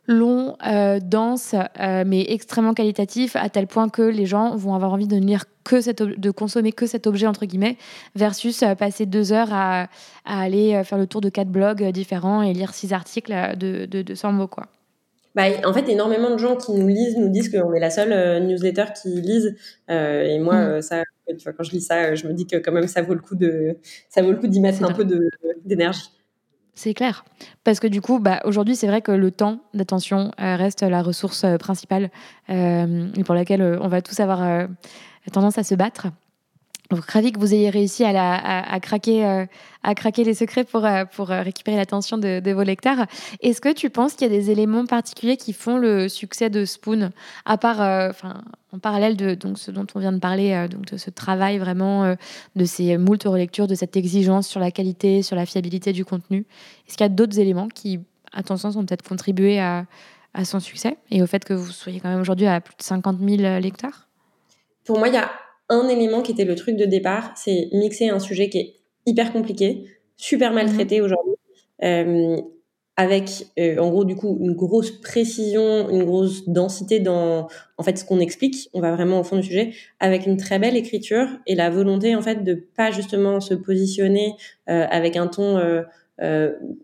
[0.07, 4.91] long, euh, dense, euh, mais extrêmement qualitatif, à tel point que les gens vont avoir
[4.93, 7.77] envie de ne lire que cette, de consommer que cet objet entre guillemets,
[8.15, 9.87] versus euh, passer deux heures à,
[10.25, 14.31] aller faire le tour de quatre blogs différents et lire six articles de, de, 200
[14.31, 14.67] mots quoi.
[15.35, 18.45] Bah, en fait, énormément de gens qui nous lisent nous disent qu'on est la seule
[18.45, 19.55] newsletter qui lisent.
[19.89, 20.81] et moi, mm.
[20.81, 23.35] ça, quand je lis ça, je me dis que quand même ça vaut le coup
[23.35, 23.77] de,
[24.09, 25.05] ça vaut le coup d'y mettre un peu
[25.65, 26.11] d'énergie.
[26.75, 27.23] C'est clair.
[27.63, 31.03] Parce que du coup, bah, aujourd'hui, c'est vrai que le temps d'attention euh, reste la
[31.03, 32.09] ressource euh, principale
[32.49, 34.67] euh, pour laquelle on va tous avoir
[35.31, 36.07] tendance à se battre.
[36.93, 39.45] Donc, ravi que vous ayez réussi à, craquer, euh,
[40.17, 43.07] les secrets pour, euh, euh, récupérer l'attention de, vos lecteurs.
[43.41, 46.65] Est-ce que tu penses qu'il y a des éléments particuliers qui font le succès de
[46.65, 47.09] Spoon,
[47.45, 47.79] à part,
[48.11, 52.15] enfin, en parallèle de ce dont on vient de parler, donc de ce travail vraiment,
[52.55, 56.45] de ces moultes relectures, de cette exigence sur la qualité, sur la fiabilité du contenu
[56.87, 58.01] Est-ce qu'il y a d'autres éléments qui,
[58.33, 59.85] à ton sens, ont peut-être contribué à
[60.43, 63.17] son succès et au fait que vous soyez quand même aujourd'hui à plus de 50
[63.19, 64.09] 000 lecteurs?
[64.85, 65.31] Pour moi, il y a
[65.73, 68.73] un élément qui était le truc de départ, c'est mixer un sujet qui est
[69.05, 69.85] hyper compliqué,
[70.17, 71.33] super maltraité mmh aujourd'hui,
[71.83, 72.37] euh,
[72.95, 77.97] avec euh, en gros du coup une grosse précision, une grosse densité dans en fait
[77.97, 78.69] ce qu'on explique.
[78.73, 82.15] On va vraiment au fond du sujet avec une très belle écriture et la volonté
[82.15, 84.35] en fait de pas justement se positionner
[84.69, 85.57] euh, avec un ton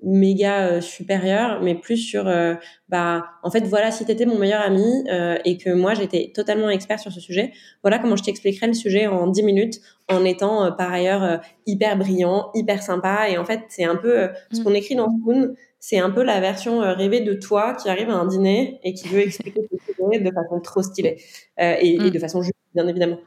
[0.02, 2.56] méga euh, supérieur, mais plus sur euh,
[2.90, 5.06] bah en fait voilà si t'étais mon meilleur ami
[5.46, 7.52] et que moi j'étais totalement expert sur ce sujet,
[7.84, 12.50] voilà comment je t'expliquerais le sujet en 10 minutes en étant par ailleurs hyper brillant,
[12.56, 14.64] hyper sympa et en fait c'est un peu ce mm.
[14.64, 18.16] qu'on écrit dans Spoon, c'est un peu la version rêvée de toi qui arrive à
[18.16, 21.22] un dîner et qui veut expliquer ce sujet de façon trop stylée
[21.60, 22.10] et, et, mm.
[22.10, 23.20] de façon juste bien évidemment.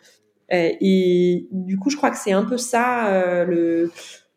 [0.51, 3.93] et du coup je crois que c'est un peu ça le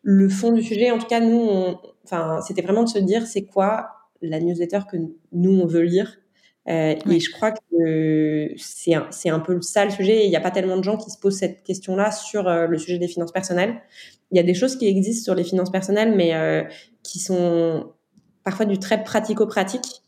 [0.08, 3.42] le fond du sujet, en tout cas, nous, enfin, c'était vraiment de se dire c'est
[3.42, 3.88] quoi
[4.22, 4.96] la newsletter que
[5.32, 6.18] nous, on veut lire.
[6.68, 10.24] Euh, et je crois que c'est un, c'est un peu ça le sujet.
[10.24, 12.78] Il n'y a pas tellement de gens qui se posent cette question-là sur euh, le
[12.78, 13.82] sujet des finances personnelles.
[14.30, 16.62] Il y a des choses qui existent sur les finances personnelles, mais euh,
[17.02, 17.92] qui sont
[18.44, 20.02] parfois du très pratico-pratique.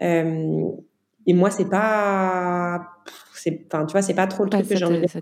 [0.00, 2.88] et moi, c'est pas,
[3.36, 5.20] c'est, enfin, tu vois, c'est pas trop le truc que j'ai envie de Ça.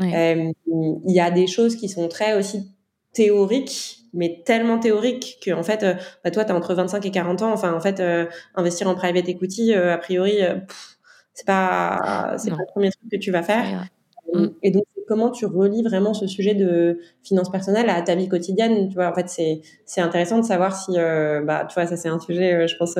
[0.00, 2.72] Il y a des choses qui sont très aussi
[3.12, 5.94] théorique, mais tellement théorique que en fait, euh,
[6.24, 7.52] bah, toi, tu as entre 25 et 40 ans.
[7.52, 10.38] Enfin, en fait, euh, investir en private equity, euh, a priori,
[11.34, 13.86] c'est pas, c'est pas le premier truc que tu vas faire.
[14.34, 14.46] Mm.
[14.62, 18.88] Et donc, comment tu relis vraiment ce sujet de finances personnelles à ta vie quotidienne
[18.88, 22.08] Tu vois, en fait, c'est c'est intéressant de savoir si, bah, tu vois, ça c'est
[22.08, 22.94] un sujet, je pense,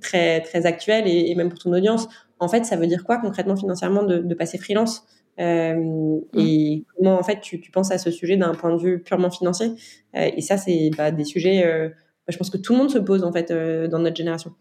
[0.00, 2.08] très très actuel et, et, même pour ton audience.
[2.40, 5.06] En fait, ça veut dire quoi concrètement financièrement de, de passer freelance?
[5.40, 6.20] Euh, mmh.
[6.38, 9.30] et comment en fait tu, tu, penses à ce sujet d'un point de vue purement
[9.30, 9.72] financier?
[10.16, 12.90] Euh, Et ça, c'est bah, des sujets, euh, bah, je pense que tout le monde
[12.90, 14.52] se pose en fait dans notre génération.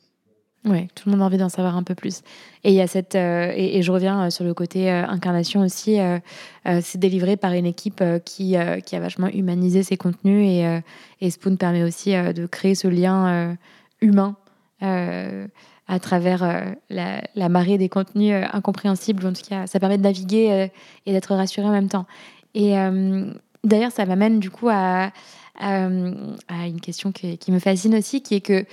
[0.65, 2.21] Oui, tout le monde a envie d'en savoir un peu plus.
[2.63, 5.97] Et il y a cette et, je reviens sur le côté incarnation aussi.
[6.63, 8.55] c'est délivré par une équipe qui,
[8.85, 10.79] qui a vachement humanisé ses contenus et,
[11.19, 13.57] et Spoon permet aussi de créer ce lien
[13.99, 14.37] humain
[15.87, 19.25] à travers euh, la, marée des contenus euh, incompréhensibles.
[19.25, 20.67] En tout cas, ça permet de naviguer euh,
[21.05, 22.05] et d'être rassuré en même temps.
[22.55, 22.75] Et
[23.63, 25.11] d'ailleurs, ça m'amène du coup à,
[25.59, 28.63] une question qui, me fascine aussi, qui est que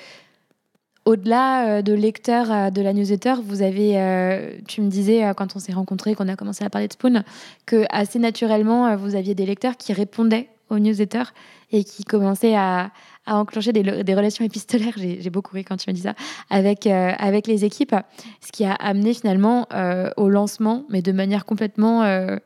[1.06, 6.14] au-delà de lecteurs de la newsletter, vous avez, tu me disais quand on s'est rencontrés,
[6.14, 7.22] qu'on a commencé à parler de Spoon,
[7.64, 11.32] que assez naturellement, vous aviez des lecteurs qui répondaient aux newsletters
[11.72, 12.90] et qui commençaient à,
[13.30, 16.14] à enclencher des, relations épistolaires, j'ai beaucoup ri quand tu me dis ça,
[16.50, 17.94] avec, euh, avec les équipes,
[18.40, 22.38] ce qui a amené finalement euh, au lancement, mais de manière complètement euh,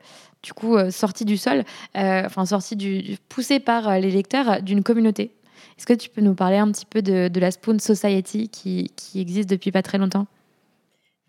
[0.43, 1.63] du coup sortie du sol,
[1.95, 5.31] enfin sortie du, poussée par les lecteurs d'une communauté.
[5.77, 8.91] Est-ce que tu peux nous parler un petit peu de, de la Spoon Society qui,
[8.95, 10.27] qui, existe depuis pas très longtemps?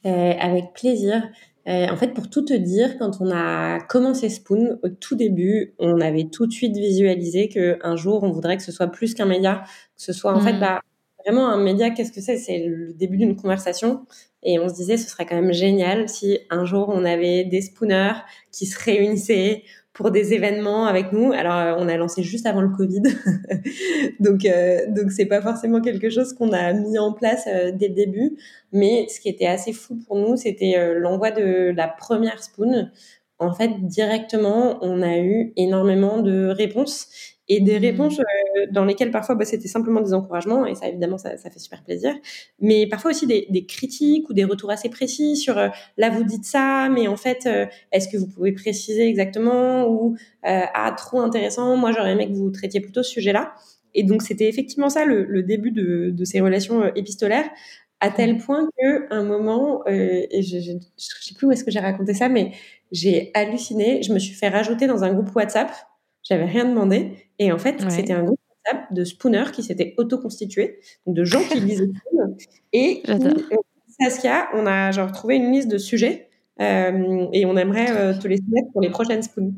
[0.04, 1.22] Avec plaisir.
[1.68, 5.74] Euh, en fait, pour tout te dire, quand on a commencé Spoon, au tout début,
[5.78, 9.26] on avait tout de suite visualisé qu'un jour, on voudrait que ce soit plus qu'un
[9.26, 9.62] média,
[9.96, 10.60] que ce soit en fait mm.
[10.60, 10.80] bah,
[11.24, 11.90] vraiment un média.
[11.90, 12.36] Qu'est-ce que c'est?
[12.36, 14.06] C'est le début d'une conversation.
[14.44, 17.62] Et on se disait, ce serait quand même génial si un jour on avait des
[17.62, 18.14] spooners
[18.52, 19.64] qui se réunissaient
[19.96, 21.32] pour des événements avec nous.
[21.32, 23.02] Alors, euh, on a lancé juste avant le Covid,
[24.20, 27.88] donc euh, donc c'est pas forcément quelque chose qu'on a mis en place euh, dès
[27.88, 28.36] le début.
[28.72, 32.90] Mais ce qui était assez fou pour nous, c'était l'envoi de la première spoon.
[33.38, 37.08] En fait, directement, on a eu énormément de réponses
[37.48, 37.82] et des mmh.
[37.82, 41.50] réponses euh, dans lesquelles parfois bah, c'était simplement des encouragements et ça évidemment ça, ça
[41.50, 42.14] fait super plaisir
[42.60, 46.24] mais parfois aussi des, des, critiques ou des retours assez précis sur euh, là vous
[46.24, 49.88] dites ça mais en fait euh, est-ce que vous pouvez préciser exactement?
[49.88, 53.54] ou ah trop intéressant moi j'aurais aimé que vous traitiez plutôt ce sujet là
[53.94, 57.48] et donc c'était effectivement ça le, le début de, de, ces relations épistolaires
[57.98, 58.38] à tel mmh.
[58.38, 62.14] point que un moment et je, je, je sais plus où est-ce que j'ai raconté
[62.14, 62.52] ça mais
[62.92, 65.70] j'ai halluciné je me suis fait rajouter dans un groupe WhatsApp
[66.28, 67.12] j'avais rien demandé.
[67.38, 68.38] Et en fait, c'était un groupe
[68.90, 72.36] de spooners qui s'était auto-constitué, de gens qui lisaient Spoon.
[72.72, 73.30] Et euh,
[74.00, 76.28] Saskia, on a genre trouvé une liste de sujets
[76.60, 79.54] euh, et on aimerait euh, te les soumettre pour les prochaines spoons.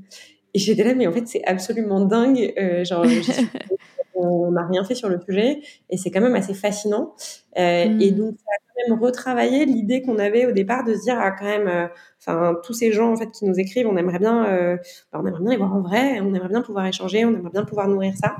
[0.54, 2.52] Et j'étais là, mais en fait, c'est absolument dingue.
[2.84, 3.04] genre,
[4.14, 7.14] on n'a rien fait sur le sujet et c'est quand même assez fascinant.
[7.56, 8.14] Et hmm.
[8.14, 11.44] donc, ça a même retravaillé l'idée qu'on avait au départ de se dire, ah, quand
[11.44, 11.88] même,
[12.20, 14.76] enfin, tous ces gens en fait qui nous écrivent, on aimerait bien,
[15.12, 17.50] bah, on aimerait bien les voir en vrai, on aimerait bien pouvoir échanger, on aimerait
[17.52, 18.36] bien pouvoir nourrir ça.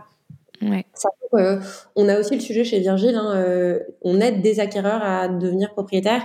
[0.61, 0.85] Ouais.
[1.95, 6.23] on a aussi le sujet chez Virgile, hein, on aide des acquéreurs à devenir propriétaires.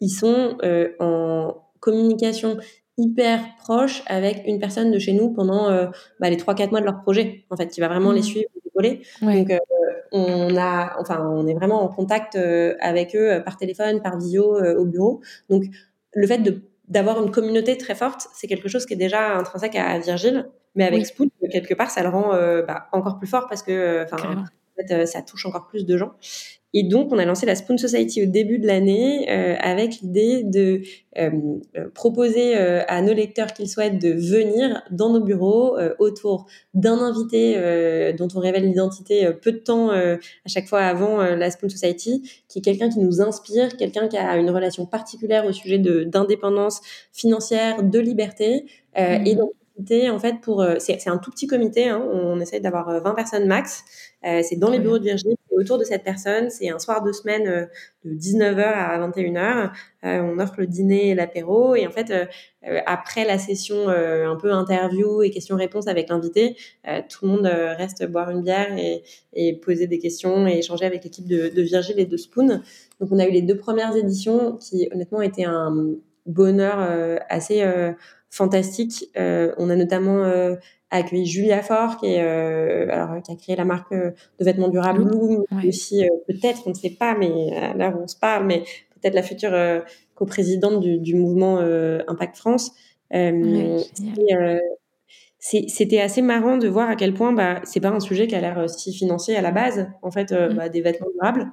[0.00, 0.58] Ils sont
[1.00, 2.58] en communication
[2.98, 5.70] hyper proche avec une personne de chez nous pendant
[6.20, 8.24] bah, les 3-4 mois de leur projet, en fait, qui va vraiment les mmh.
[8.24, 8.50] suivre
[9.22, 9.58] donc, euh,
[10.12, 14.18] on a, enfin, on est vraiment en contact euh, avec eux euh, par téléphone, par
[14.18, 15.20] visio, au bureau.
[15.48, 15.64] Donc,
[16.14, 19.74] le fait de d'avoir une communauté très forte, c'est quelque chose qui est déjà intrinsèque
[19.74, 22.30] à Virgile, mais avec Spoon, quelque part, ça le rend
[22.62, 26.12] bah, encore plus fort parce que, enfin, en fait, ça touche encore plus de gens.
[26.78, 30.42] Et donc, on a lancé la Spoon Society au début de l'année euh, avec l'idée
[30.44, 30.82] de
[31.16, 31.30] euh,
[31.74, 38.12] euh, proposer à nos lecteurs qu'ils souhaitent de venir dans nos bureaux autour d'un invité
[38.18, 42.58] dont on révèle l'identité peu de temps à chaque fois avant la Spoon Society, qui
[42.58, 47.82] est quelqu'un qui nous inspire, quelqu'un qui a une relation particulière au sujet d'indépendance financière,
[47.84, 48.66] de liberté.
[48.96, 49.48] Et mmh.
[49.78, 53.84] En fait pour c'est un tout petit comité hein, on, essaie d'avoir 20 personnes max
[54.22, 57.46] c'est dans les bureaux de Virginie autour de cette personne, c'est un soir de semaine
[57.48, 57.66] euh,
[58.04, 59.70] de 19h à 21h.
[60.04, 61.74] Euh, on offre le dîner et l'apéro.
[61.74, 66.56] Et en fait, euh, après la session un peu interview et questions-réponses avec l'invité,
[67.08, 71.28] tout le monde reste boire une bière et, poser des questions et échanger avec l'équipe
[71.28, 72.60] de, de Virgile et de Spoon.
[73.00, 75.94] Donc, on a eu les deux premières éditions qui, honnêtement, étaient un
[76.26, 76.78] bonheur
[77.28, 77.62] assez
[78.30, 79.10] fantastique.
[79.16, 80.24] on a notamment
[80.90, 84.68] accueilli Julia Fort, qui, est, euh, alors, qui a créé la marque euh, de vêtements
[84.68, 88.46] durables Bloom, aussi euh, peut-être, on ne sait pas, mais là où on se parle,
[88.46, 88.62] mais
[89.00, 89.52] peut-être la future
[90.14, 91.58] coprésidente du, du mouvement
[92.08, 92.72] Impact France.
[95.38, 98.40] c'était assez marrant de voir à quel point bah, c'est pas un sujet qui a
[98.40, 100.54] l'air si financier à la base, en fait, mm.
[100.54, 101.50] bah, des vêtements durables.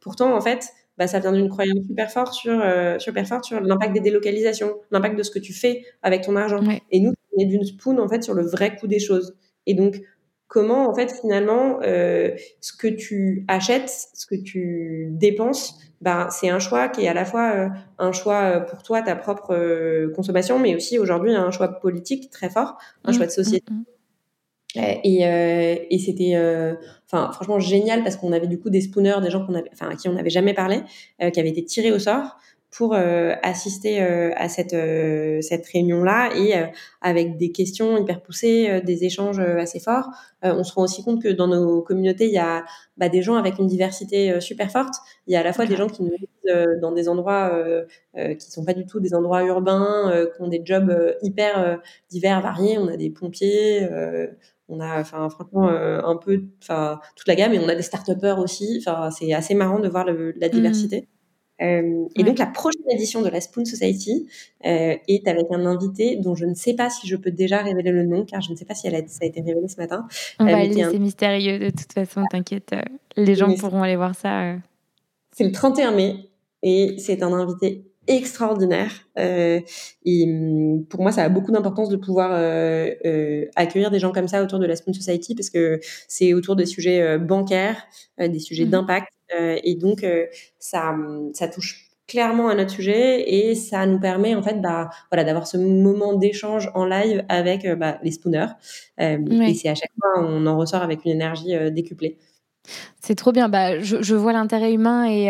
[0.00, 2.62] pourtant, en fait, bah, ça vient d'une croyance super forte sur,
[2.98, 6.60] super forte sur l'impact des délocalisations, l'impact de ce que tu fais avec ton argent.
[6.90, 9.34] Et nous, et d'une spoon en fait sur le vrai coût des choses.
[9.66, 10.00] Et donc
[10.46, 12.30] comment en fait finalement euh,
[12.60, 17.14] ce que tu achètes, ce que tu dépenses, ben c'est un choix qui est à
[17.14, 17.68] la fois euh,
[17.98, 22.50] un choix euh, pour toi ta propre consommation, mais aussi aujourd'hui un choix politique très
[22.50, 23.72] fort, un mmh, choix de société.
[23.72, 23.84] Mmh, mmh.
[25.04, 26.34] Et, et c'était,
[27.32, 29.46] franchement génial parce qu'on avait du coup des spooners, des gens
[29.80, 30.82] à qui on n'avait jamais parlé,
[31.18, 32.36] qui avaient été tirés au sort
[32.76, 36.54] pour euh, assister euh, à cette, euh, cette réunion-là et
[37.00, 40.08] avec des questions hyper poussées, des échanges assez forts.
[40.42, 42.64] on se rend aussi compte que dans nos communautés, il y a
[42.96, 44.94] bah, des gens avec une diversité super forte.
[45.26, 47.52] Il y a à la fois des gens qui nous vivent dans des endroits
[48.16, 52.78] qui sont pas du tout des endroits urbains, qui ont des jobs hyper divers, variés.
[52.78, 53.86] On a des pompiers,
[54.68, 58.38] on a enfin franchement un peu enfin toute la gamme et on a des start-upers
[58.38, 60.50] aussi enfin c'est assez marrant de voir le, la mmh.
[60.50, 61.08] diversité
[61.62, 64.26] euh, et donc la prochaine édition de la Spoon Society
[64.66, 67.92] euh, est avec un invité dont je ne sais pas si je peux déjà révéler
[67.92, 69.76] le nom, car je ne sais pas si elle a, ça a été révélé ce
[69.76, 70.06] matin.
[70.40, 72.74] On va euh, le laisser mystérieux de toute façon, t'inquiète.
[73.16, 74.56] les gens pourront aller voir ça.
[75.32, 76.16] C'est le 31 mai
[76.62, 78.90] et c'est un invité extraordinaire.
[79.16, 79.62] et
[80.04, 82.32] hum, pour moi, ça a beaucoup d'importance de pouvoir
[83.54, 85.78] accueillir des gens comme ça autour de la Spoon Society parce que
[86.08, 87.86] c'est autour des sujets bancaires,
[88.18, 90.26] des sujets mmh d'impact euh, et donc, euh,
[90.58, 90.94] ça,
[91.32, 95.46] ça touche clairement à notre sujet et ça nous permet en fait bah, voilà, d'avoir
[95.46, 98.48] ce moment d'échange en live avec euh, bah, les spooners.
[98.98, 102.18] Et c'est à chaque fois, on en ressort avec une énergie décuplée.
[103.00, 103.50] C'est trop bien.
[103.50, 105.28] Bah, je, vois l'intérêt humain et,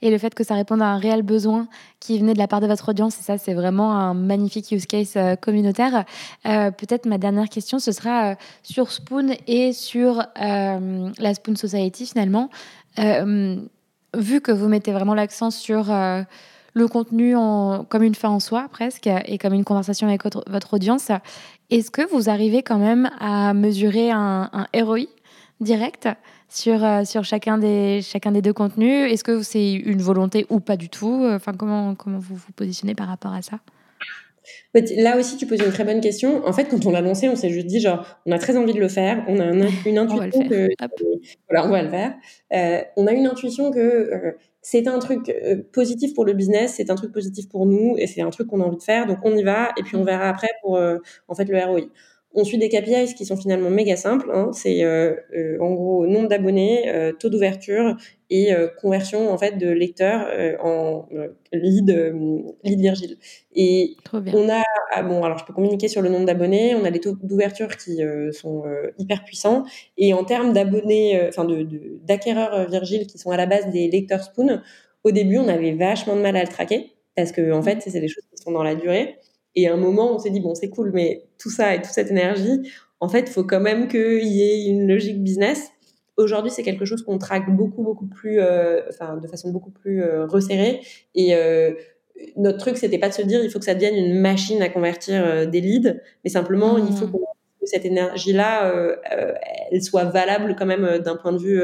[0.00, 1.68] et, le fait que ça réponde à un réel besoin
[2.00, 3.16] qui venait de la part de votre audience.
[3.20, 6.04] Et ça, c'est vraiment un magnifique use case communautaire.
[6.42, 8.34] Peut-être ma dernière question, ce sera
[8.64, 12.50] sur Spoon et sur la Spoon Society finalement.
[12.98, 13.56] Euh,
[14.16, 16.22] vu que vous mettez vraiment l'accent sur euh,
[16.74, 20.74] le contenu en, comme une fin en soi presque et comme une conversation avec votre,
[20.74, 21.10] audience,
[21.70, 24.66] est-ce que vous arrivez quand même à mesurer un, un
[25.60, 26.08] direct
[26.48, 29.10] sur, euh, sur chacun, des, chacun des deux contenus?
[29.10, 31.26] Est-ce que c'est une volonté ou pas du tout?
[31.30, 33.58] Enfin, comment, comment vous vous positionnez par rapport à ça?
[34.74, 36.46] Là aussi, tu poses une très bonne question.
[36.46, 38.72] En fait, quand on l'a lancé, on s'est juste dit, genre, on a très envie
[38.72, 39.24] de le faire.
[39.28, 39.62] On a une
[39.98, 40.68] intuition que.
[41.48, 42.14] Voilà, on va le faire.
[42.52, 46.74] Euh, on a une intuition que euh, c'est un truc euh, positif pour le business,
[46.76, 49.06] c'est un truc positif pour nous et c'est un truc qu'on a envie de faire.
[49.06, 50.06] Donc, on y va et puis on mm.
[50.06, 51.80] verra après pour, en fait, le ROI.
[52.34, 54.30] On suit des KPIs qui sont finalement méga simples.
[54.32, 54.50] Hein.
[54.52, 57.96] C'est euh, euh, en gros nombre d'abonnés, euh, taux d'ouverture
[58.30, 60.26] et conversion en fait de lecteurs
[60.64, 61.06] en
[61.52, 62.14] lead,
[62.64, 63.18] lead Virgile.
[63.54, 66.74] Et on a ah bon alors je peux communiquer sur le nombre d'abonnés.
[66.74, 68.64] On a des taux d'ouverture qui sont
[68.98, 69.64] hyper puissants
[69.98, 71.68] et en termes d'abonnés, enfin de
[72.04, 74.62] d'acquéreurs Virgile qui sont à la base des lecteurs Spoon.
[75.04, 77.62] Au début, on avait vachement de mal à le traquer parce que en mmh.
[77.64, 79.18] fait, c'est des choses qui sont dans la durée.
[79.54, 81.92] Et à un moment, on s'est dit, bon, c'est cool, mais tout ça et toute
[81.92, 85.70] cette énergie, en fait, il faut quand même qu'il y ait une logique business.
[86.16, 90.02] Aujourd'hui, c'est quelque chose qu'on traque beaucoup, beaucoup plus, euh, enfin, de façon beaucoup plus
[90.02, 90.80] euh, resserrée.
[91.14, 91.72] Et euh,
[92.36, 94.68] notre truc, c'était pas de se dire, il faut que ça devienne une machine à
[94.68, 97.12] convertir des leads, mais simplement, il faut mmh.
[97.60, 98.72] que cette énergie-là,
[99.70, 101.60] elle soit valable quand même d'un point de vue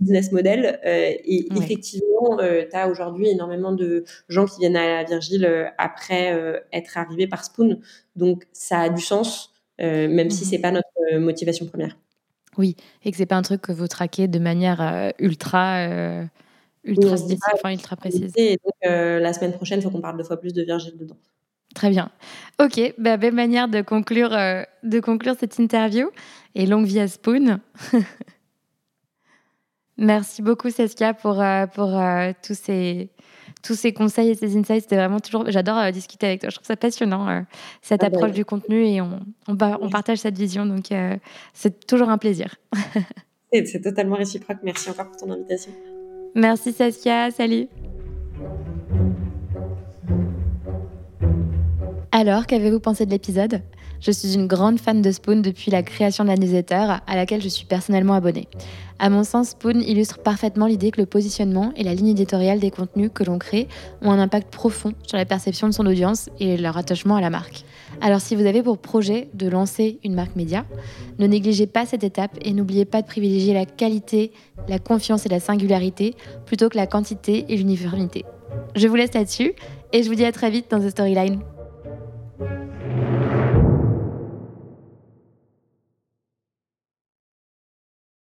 [0.00, 0.80] business model.
[0.84, 7.26] et effectivement, tu as aujourd'hui énormément de gens qui viennent à Virgile après être arrivés
[7.26, 7.80] par Spoon.
[8.16, 11.96] Donc, ça a du sens, même si mmh c'est pas notre motivation première.
[12.56, 15.86] Oui, et que c'est pas un truc que vous traquez de manière ultra
[16.84, 17.16] ultra
[17.54, 18.32] enfin ultra précise.
[18.36, 21.16] Et donc, la semaine prochaine, il faut qu'on parle deux fois plus de Virgile dedans.
[21.74, 22.10] Très bien.
[22.60, 26.08] Ok, bah, belle manière de conclure, euh, de conclure cette interview.
[26.54, 27.58] Et longue vie à Spoon.
[29.96, 33.10] Merci beaucoup, Saskia, pour, euh, pour euh, tous, ces,
[33.62, 34.82] tous ces conseils et ces insights.
[34.82, 35.44] C'était vraiment toujours.
[35.48, 36.50] J'adore discuter avec toi.
[36.50, 37.44] Je trouve ça passionnant,
[37.80, 38.84] cette ah bah approche du contenu.
[38.84, 40.66] Et on, on, on, partage cette vision.
[40.66, 40.86] Donc,
[41.52, 42.56] c'est toujours un plaisir.
[43.52, 44.58] c'est totalement réciproque.
[44.62, 45.72] Merci encore pour ton invitation.
[46.34, 47.30] Merci, Saskia.
[47.30, 47.68] Salut.
[52.10, 53.60] Alors, qu'avez-vous pensé de l'épisode?
[54.04, 57.40] Je suis une grande fan de Spoon depuis la création de la newsletter, à laquelle
[57.40, 58.48] je suis personnellement abonnée.
[58.98, 62.70] À mon sens, Spoon illustre parfaitement l'idée que le positionnement et la ligne éditoriale des
[62.70, 63.66] contenus que l'on crée
[64.02, 67.30] ont un impact profond sur la perception de son audience et leur attachement à la
[67.30, 67.64] marque.
[68.02, 70.66] Alors si vous avez pour projet de lancer une marque média,
[71.18, 74.32] ne négligez pas cette étape et n'oubliez pas de privilégier la qualité,
[74.68, 78.26] la confiance et la singularité plutôt que la quantité et l'uniformité.
[78.76, 79.54] Je vous laisse là-dessus
[79.94, 81.40] et je vous dis à très vite dans The Storyline.